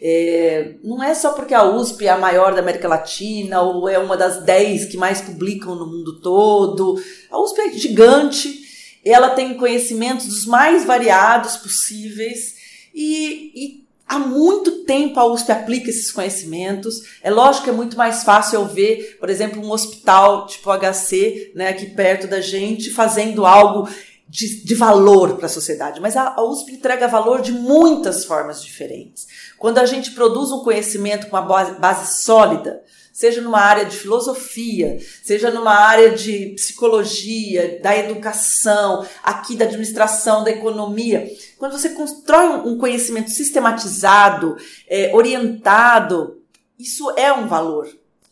É, 0.00 0.74
não 0.82 1.02
é 1.02 1.14
só 1.14 1.32
porque 1.32 1.54
a 1.54 1.64
USP 1.64 2.06
é 2.06 2.10
a 2.10 2.18
maior 2.18 2.54
da 2.54 2.60
América 2.60 2.88
Latina 2.88 3.60
ou 3.62 3.88
é 3.88 3.98
uma 3.98 4.16
das 4.16 4.42
dez 4.44 4.86
que 4.86 4.96
mais 4.96 5.20
publicam 5.20 5.74
no 5.74 5.86
mundo 5.86 6.20
todo. 6.20 7.00
A 7.30 7.40
USP 7.40 7.60
é 7.60 7.72
gigante, 7.72 8.60
ela 9.04 9.30
tem 9.30 9.56
conhecimentos 9.56 10.26
dos 10.26 10.46
mais 10.46 10.84
variados 10.84 11.56
possíveis 11.56 12.54
e, 12.94 13.52
e 13.54 13.84
há 14.08 14.18
muito 14.18 14.84
tempo 14.84 15.20
a 15.20 15.26
USP 15.26 15.52
aplica 15.52 15.90
esses 15.90 16.10
conhecimentos. 16.10 16.96
É 17.22 17.30
lógico 17.30 17.64
que 17.64 17.70
é 17.70 17.74
muito 17.74 17.96
mais 17.96 18.24
fácil 18.24 18.60
eu 18.60 18.66
ver, 18.66 19.16
por 19.20 19.30
exemplo, 19.30 19.64
um 19.64 19.70
hospital 19.70 20.46
tipo 20.46 20.70
HC, 20.70 21.52
né, 21.54 21.68
aqui 21.68 21.86
perto 21.86 22.26
da 22.26 22.40
gente, 22.40 22.90
fazendo 22.90 23.46
algo 23.46 23.88
de, 24.30 24.64
de 24.64 24.74
valor 24.76 25.36
para 25.36 25.46
a 25.46 25.48
sociedade, 25.48 26.00
mas 26.00 26.16
a, 26.16 26.34
a 26.36 26.44
USP 26.44 26.74
entrega 26.74 27.08
valor 27.08 27.42
de 27.42 27.50
muitas 27.50 28.24
formas 28.24 28.62
diferentes. 28.62 29.26
Quando 29.58 29.78
a 29.78 29.84
gente 29.84 30.12
produz 30.12 30.52
um 30.52 30.62
conhecimento 30.62 31.26
com 31.26 31.36
uma 31.36 31.42
base, 31.42 31.80
base 31.80 32.22
sólida, 32.22 32.80
seja 33.12 33.40
numa 33.40 33.58
área 33.58 33.84
de 33.84 33.96
filosofia, 33.96 34.98
seja 35.20 35.50
numa 35.50 35.74
área 35.74 36.12
de 36.12 36.54
psicologia, 36.54 37.80
da 37.82 37.96
educação, 37.96 39.04
aqui 39.20 39.56
da 39.56 39.64
administração, 39.64 40.44
da 40.44 40.52
economia. 40.52 41.28
Quando 41.58 41.72
você 41.72 41.88
constrói 41.88 42.68
um 42.68 42.78
conhecimento 42.78 43.30
sistematizado, 43.30 44.56
é, 44.88 45.10
orientado, 45.12 46.40
isso 46.78 47.10
é 47.16 47.32
um 47.32 47.48
valor. 47.48 47.88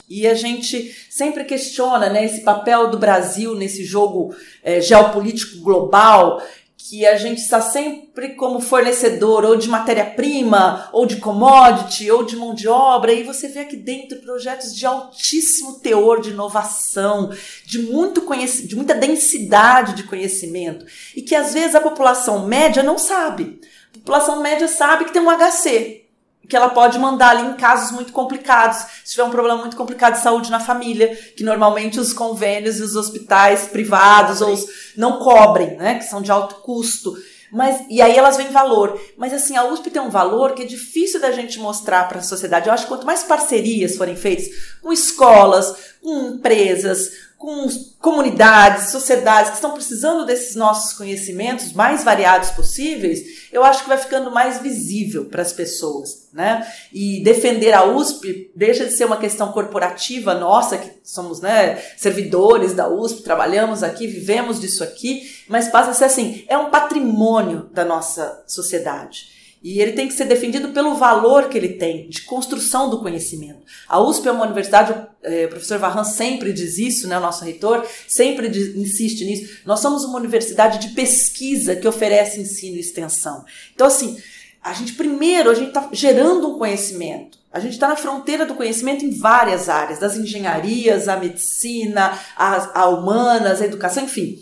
E 0.08 0.26
a 0.26 0.34
gente 0.34 0.94
sempre 1.10 1.44
questiona 1.44 2.08
né, 2.08 2.24
esse 2.24 2.40
papel 2.40 2.90
do 2.90 2.98
Brasil 2.98 3.54
nesse 3.54 3.84
jogo 3.84 4.34
é, 4.62 4.80
geopolítico 4.80 5.58
global, 5.58 6.42
que 6.88 7.04
a 7.04 7.18
gente 7.18 7.42
está 7.42 7.60
sempre 7.60 8.30
como 8.30 8.60
fornecedor 8.60 9.44
ou 9.44 9.56
de 9.56 9.68
matéria-prima, 9.68 10.88
ou 10.90 11.04
de 11.04 11.16
commodity, 11.16 12.10
ou 12.10 12.24
de 12.24 12.34
mão 12.34 12.54
de 12.54 12.66
obra, 12.66 13.12
e 13.12 13.24
você 13.24 13.48
vê 13.48 13.60
aqui 13.60 13.76
dentro 13.76 14.20
projetos 14.20 14.74
de 14.74 14.86
altíssimo 14.86 15.80
teor 15.80 16.22
de 16.22 16.30
inovação, 16.30 17.30
de, 17.66 17.80
muito 17.80 18.24
de 18.66 18.74
muita 18.74 18.94
densidade 18.94 19.94
de 19.94 20.04
conhecimento, 20.04 20.86
e 21.14 21.20
que 21.20 21.34
às 21.34 21.52
vezes 21.52 21.74
a 21.74 21.80
população 21.80 22.46
média 22.46 22.82
não 22.82 22.96
sabe. 22.96 23.60
A 23.94 23.98
população 23.98 24.40
média 24.40 24.68
sabe 24.68 25.04
que 25.04 25.12
tem 25.12 25.20
um 25.20 25.30
HC, 25.30 26.07
que 26.48 26.56
ela 26.56 26.70
pode 26.70 26.98
mandar 26.98 27.36
ali 27.36 27.46
em 27.46 27.54
casos 27.54 27.90
muito 27.90 28.12
complicados, 28.12 28.78
se 29.04 29.12
tiver 29.12 29.24
um 29.24 29.30
problema 29.30 29.58
muito 29.58 29.76
complicado 29.76 30.14
de 30.14 30.22
saúde 30.22 30.50
na 30.50 30.58
família, 30.58 31.14
que 31.36 31.44
normalmente 31.44 32.00
os 32.00 32.12
convênios 32.12 32.78
e 32.78 32.82
os 32.82 32.96
hospitais 32.96 33.68
privados 33.68 34.40
ou 34.40 34.52
os 34.52 34.66
não 34.96 35.18
cobrem, 35.18 35.76
né, 35.76 35.96
que 35.96 36.04
são 36.04 36.22
de 36.22 36.30
alto 36.30 36.56
custo. 36.56 37.14
Mas 37.50 37.84
e 37.88 38.02
aí 38.02 38.16
elas 38.16 38.36
vêm 38.36 38.50
valor. 38.50 39.00
Mas 39.16 39.32
assim, 39.32 39.56
a 39.56 39.64
USP 39.64 39.90
tem 39.90 40.02
um 40.02 40.10
valor 40.10 40.52
que 40.52 40.62
é 40.62 40.66
difícil 40.66 41.20
da 41.20 41.32
gente 41.32 41.58
mostrar 41.58 42.06
para 42.06 42.18
a 42.18 42.22
sociedade. 42.22 42.68
Eu 42.68 42.74
acho 42.74 42.84
que 42.84 42.90
quanto 42.90 43.06
mais 43.06 43.22
parcerias 43.22 43.96
forem 43.96 44.16
feitas 44.16 44.48
com 44.82 44.92
escolas, 44.92 45.74
com 46.02 46.34
empresas, 46.34 47.10
com 47.38 47.68
comunidades, 48.00 48.90
sociedades 48.90 49.50
que 49.50 49.56
estão 49.56 49.70
precisando 49.70 50.26
desses 50.26 50.56
nossos 50.56 50.92
conhecimentos 50.92 51.72
mais 51.72 52.02
variados 52.02 52.50
possíveis, 52.50 53.48
eu 53.52 53.62
acho 53.62 53.84
que 53.84 53.88
vai 53.88 53.96
ficando 53.96 54.28
mais 54.32 54.60
visível 54.60 55.26
para 55.26 55.40
as 55.40 55.52
pessoas, 55.52 56.28
né? 56.32 56.66
E 56.92 57.22
defender 57.22 57.72
a 57.72 57.84
USP 57.84 58.50
deixa 58.56 58.84
de 58.84 58.92
ser 58.92 59.04
uma 59.04 59.16
questão 59.16 59.52
corporativa 59.52 60.34
nossa, 60.34 60.78
que 60.78 60.90
somos, 61.04 61.40
né, 61.40 61.80
servidores 61.96 62.74
da 62.74 62.88
USP, 62.88 63.22
trabalhamos 63.22 63.84
aqui, 63.84 64.08
vivemos 64.08 64.60
disso 64.60 64.82
aqui, 64.82 65.22
mas 65.48 65.68
passa 65.68 65.92
a 65.92 65.94
ser 65.94 66.04
assim, 66.06 66.44
é 66.48 66.58
um 66.58 66.70
patrimônio 66.70 67.70
da 67.72 67.84
nossa 67.84 68.42
sociedade. 68.48 69.37
E 69.62 69.80
ele 69.80 69.92
tem 69.92 70.06
que 70.06 70.14
ser 70.14 70.24
defendido 70.26 70.68
pelo 70.68 70.94
valor 70.94 71.48
que 71.48 71.58
ele 71.58 71.70
tem 71.70 72.08
de 72.08 72.22
construção 72.22 72.88
do 72.88 73.00
conhecimento. 73.00 73.60
A 73.88 74.00
USP 74.00 74.28
é 74.28 74.32
uma 74.32 74.44
universidade, 74.44 74.94
é, 75.22 75.46
o 75.46 75.48
professor 75.48 75.78
Varran 75.78 76.04
sempre 76.04 76.52
diz 76.52 76.78
isso, 76.78 77.08
né, 77.08 77.18
o 77.18 77.20
nosso 77.20 77.44
reitor, 77.44 77.84
sempre 78.06 78.48
diz, 78.48 78.76
insiste 78.76 79.24
nisso. 79.24 79.60
Nós 79.66 79.80
somos 79.80 80.04
uma 80.04 80.18
universidade 80.18 80.78
de 80.78 80.94
pesquisa 80.94 81.74
que 81.74 81.88
oferece 81.88 82.40
ensino 82.40 82.76
e 82.76 82.80
extensão. 82.80 83.44
Então, 83.74 83.86
assim, 83.86 84.16
a 84.62 84.72
gente 84.72 84.92
primeiro, 84.92 85.50
a 85.50 85.54
gente 85.54 85.68
está 85.68 85.88
gerando 85.92 86.54
um 86.54 86.58
conhecimento. 86.58 87.38
A 87.50 87.58
gente 87.58 87.72
está 87.72 87.88
na 87.88 87.96
fronteira 87.96 88.44
do 88.44 88.54
conhecimento 88.54 89.04
em 89.04 89.18
várias 89.18 89.68
áreas, 89.68 89.98
das 89.98 90.16
engenharias, 90.16 91.08
a 91.08 91.16
medicina, 91.16 92.18
a 92.36 92.88
humanas, 92.88 93.60
a 93.60 93.64
educação, 93.64 94.04
enfim. 94.04 94.38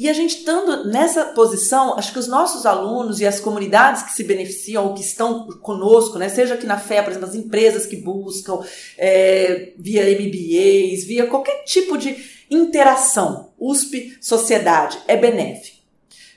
E 0.00 0.08
a 0.08 0.14
gente 0.14 0.38
estando 0.38 0.88
nessa 0.88 1.26
posição, 1.26 1.92
acho 1.98 2.10
que 2.10 2.18
os 2.18 2.26
nossos 2.26 2.64
alunos 2.64 3.20
e 3.20 3.26
as 3.26 3.38
comunidades 3.38 4.02
que 4.02 4.12
se 4.14 4.24
beneficiam 4.24 4.86
ou 4.86 4.94
que 4.94 5.02
estão 5.02 5.46
conosco, 5.60 6.18
né, 6.18 6.30
seja 6.30 6.54
aqui 6.54 6.66
na 6.66 6.78
FE, 6.78 7.02
por 7.02 7.10
exemplo, 7.10 7.28
as 7.28 7.34
empresas 7.34 7.84
que 7.84 7.96
buscam 7.96 8.60
é, 8.96 9.74
via 9.76 10.04
MBAs, 10.04 11.04
via 11.04 11.26
qualquer 11.26 11.64
tipo 11.64 11.98
de 11.98 12.16
interação, 12.50 13.50
USP, 13.58 14.16
sociedade, 14.22 14.98
é 15.06 15.18
benéfico. 15.18 15.76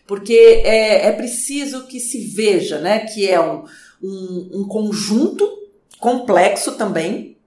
Porque 0.05 0.33
é, 0.65 1.07
é 1.07 1.11
preciso 1.13 1.87
que 1.87 2.01
se 2.01 2.19
veja 2.19 2.79
né, 2.79 3.05
que 3.05 3.29
é 3.29 3.39
um, 3.39 3.63
um, 4.03 4.49
um 4.55 4.67
conjunto 4.67 5.49
complexo 6.01 6.73
também, 6.73 7.37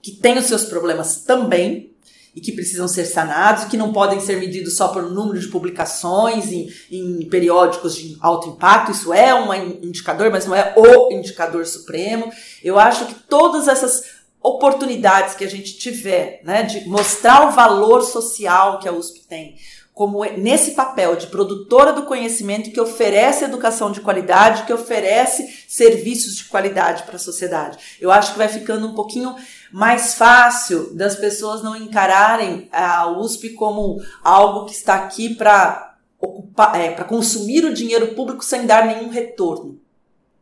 que 0.00 0.12
tem 0.12 0.38
os 0.38 0.46
seus 0.46 0.64
problemas 0.64 1.20
também, 1.20 1.94
e 2.36 2.40
que 2.40 2.52
precisam 2.52 2.86
ser 2.86 3.06
sanados, 3.06 3.64
que 3.64 3.78
não 3.78 3.94
podem 3.94 4.20
ser 4.20 4.38
medidos 4.38 4.76
só 4.76 4.88
por 4.88 5.10
número 5.10 5.40
de 5.40 5.48
publicações 5.48 6.52
em, 6.52 6.70
em 6.92 7.26
periódicos 7.30 7.96
de 7.96 8.18
alto 8.20 8.50
impacto. 8.50 8.92
Isso 8.92 9.10
é 9.10 9.34
um 9.34 9.54
indicador, 9.54 10.30
mas 10.30 10.44
não 10.44 10.54
é 10.54 10.74
o 10.76 11.10
indicador 11.10 11.64
supremo. 11.64 12.30
Eu 12.62 12.78
acho 12.78 13.06
que 13.06 13.14
todas 13.14 13.66
essas 13.66 14.16
oportunidades 14.42 15.34
que 15.34 15.44
a 15.44 15.48
gente 15.48 15.78
tiver, 15.78 16.42
né, 16.44 16.62
de 16.62 16.86
mostrar 16.86 17.48
o 17.48 17.52
valor 17.52 18.02
social 18.02 18.78
que 18.80 18.88
a 18.88 18.92
USP 18.92 19.20
tem, 19.26 19.56
como 19.96 20.22
nesse 20.26 20.72
papel 20.72 21.16
de 21.16 21.28
produtora 21.28 21.90
do 21.90 22.02
conhecimento 22.02 22.70
que 22.70 22.78
oferece 22.78 23.44
educação 23.44 23.90
de 23.90 24.02
qualidade, 24.02 24.64
que 24.64 24.72
oferece 24.74 25.64
serviços 25.66 26.36
de 26.36 26.44
qualidade 26.44 27.04
para 27.04 27.16
a 27.16 27.18
sociedade. 27.18 27.78
Eu 27.98 28.10
acho 28.10 28.32
que 28.32 28.38
vai 28.38 28.46
ficando 28.46 28.86
um 28.86 28.94
pouquinho 28.94 29.34
mais 29.72 30.14
fácil 30.14 30.94
das 30.94 31.16
pessoas 31.16 31.62
não 31.62 31.76
encararem 31.76 32.68
a 32.72 33.08
USP 33.10 33.50
como 33.50 34.02
algo 34.22 34.66
que 34.66 34.72
está 34.72 34.94
aqui 34.94 35.34
para 35.34 35.96
ocupar, 36.18 36.80
é, 36.80 36.90
para 36.90 37.04
consumir 37.04 37.64
o 37.64 37.74
dinheiro 37.74 38.14
público 38.14 38.44
sem 38.44 38.66
dar 38.66 38.86
nenhum 38.86 39.08
retorno. 39.08 39.80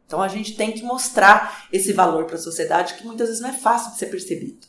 Então 0.07 0.23
a 0.23 0.29
gente 0.29 0.57
tem 0.57 0.73
que 0.73 0.83
mostrar 0.83 1.67
esse 1.73 1.93
valor 1.93 2.25
para 2.27 2.37
a 2.37 2.41
sociedade 2.41 2.95
que 2.95 3.05
muitas 3.05 3.29
vezes 3.29 3.43
não 3.43 3.51
é 3.51 3.55
fácil 3.55 3.93
de 3.93 3.99
ser 3.99 4.07
percebido. 4.07 4.67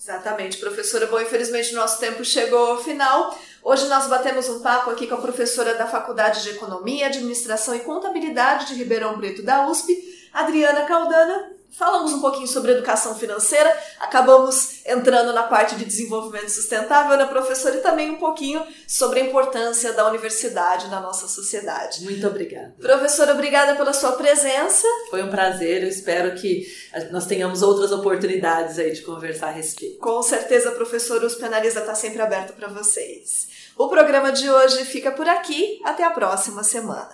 Exatamente, 0.00 0.56
professora. 0.56 1.06
Bom, 1.06 1.20
infelizmente 1.20 1.74
nosso 1.74 2.00
tempo 2.00 2.24
chegou 2.24 2.72
ao 2.72 2.82
final. 2.82 3.36
Hoje 3.62 3.86
nós 3.88 4.06
batemos 4.06 4.48
um 4.48 4.60
papo 4.60 4.90
aqui 4.90 5.06
com 5.06 5.16
a 5.16 5.20
professora 5.20 5.74
da 5.74 5.86
Faculdade 5.86 6.42
de 6.42 6.50
Economia, 6.50 7.06
Administração 7.06 7.74
e 7.74 7.80
Contabilidade 7.80 8.68
de 8.68 8.74
Ribeirão 8.74 9.18
Preto 9.18 9.42
da 9.42 9.68
USP, 9.68 9.94
Adriana 10.32 10.86
Caldana. 10.86 11.57
Falamos 11.76 12.12
um 12.12 12.20
pouquinho 12.20 12.48
sobre 12.48 12.72
educação 12.72 13.14
financeira, 13.14 13.72
acabamos 14.00 14.80
entrando 14.86 15.32
na 15.32 15.44
parte 15.44 15.76
de 15.76 15.84
desenvolvimento 15.84 16.48
sustentável, 16.48 17.16
né, 17.16 17.24
professora? 17.26 17.76
E 17.76 17.80
também 17.80 18.10
um 18.10 18.16
pouquinho 18.16 18.66
sobre 18.86 19.20
a 19.20 19.24
importância 19.24 19.92
da 19.92 20.08
universidade 20.08 20.88
na 20.88 21.00
nossa 21.00 21.28
sociedade. 21.28 22.02
Muito 22.02 22.26
obrigada. 22.26 22.74
Professora, 22.80 23.32
obrigada 23.32 23.76
pela 23.76 23.92
sua 23.92 24.12
presença. 24.12 24.86
Foi 25.10 25.22
um 25.22 25.30
prazer, 25.30 25.82
eu 25.82 25.88
espero 25.88 26.34
que 26.34 26.66
nós 27.10 27.26
tenhamos 27.26 27.62
outras 27.62 27.92
oportunidades 27.92 28.78
aí 28.78 28.92
de 28.92 29.02
conversar 29.02 29.48
a 29.48 29.52
respeito. 29.52 29.98
Com 29.98 30.22
certeza, 30.22 30.72
professora, 30.72 31.26
os 31.26 31.34
Penaliza 31.34 31.80
está 31.80 31.94
sempre 31.94 32.20
aberto 32.22 32.54
para 32.54 32.68
vocês. 32.68 33.46
O 33.76 33.88
programa 33.88 34.32
de 34.32 34.50
hoje 34.50 34.84
fica 34.84 35.12
por 35.12 35.28
aqui, 35.28 35.80
até 35.84 36.02
a 36.02 36.10
próxima 36.10 36.64
semana. 36.64 37.10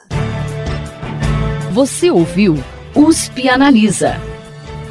Você 1.73 2.11
ouviu 2.11 2.55
USP 2.95 3.49
Analisa 3.49 4.34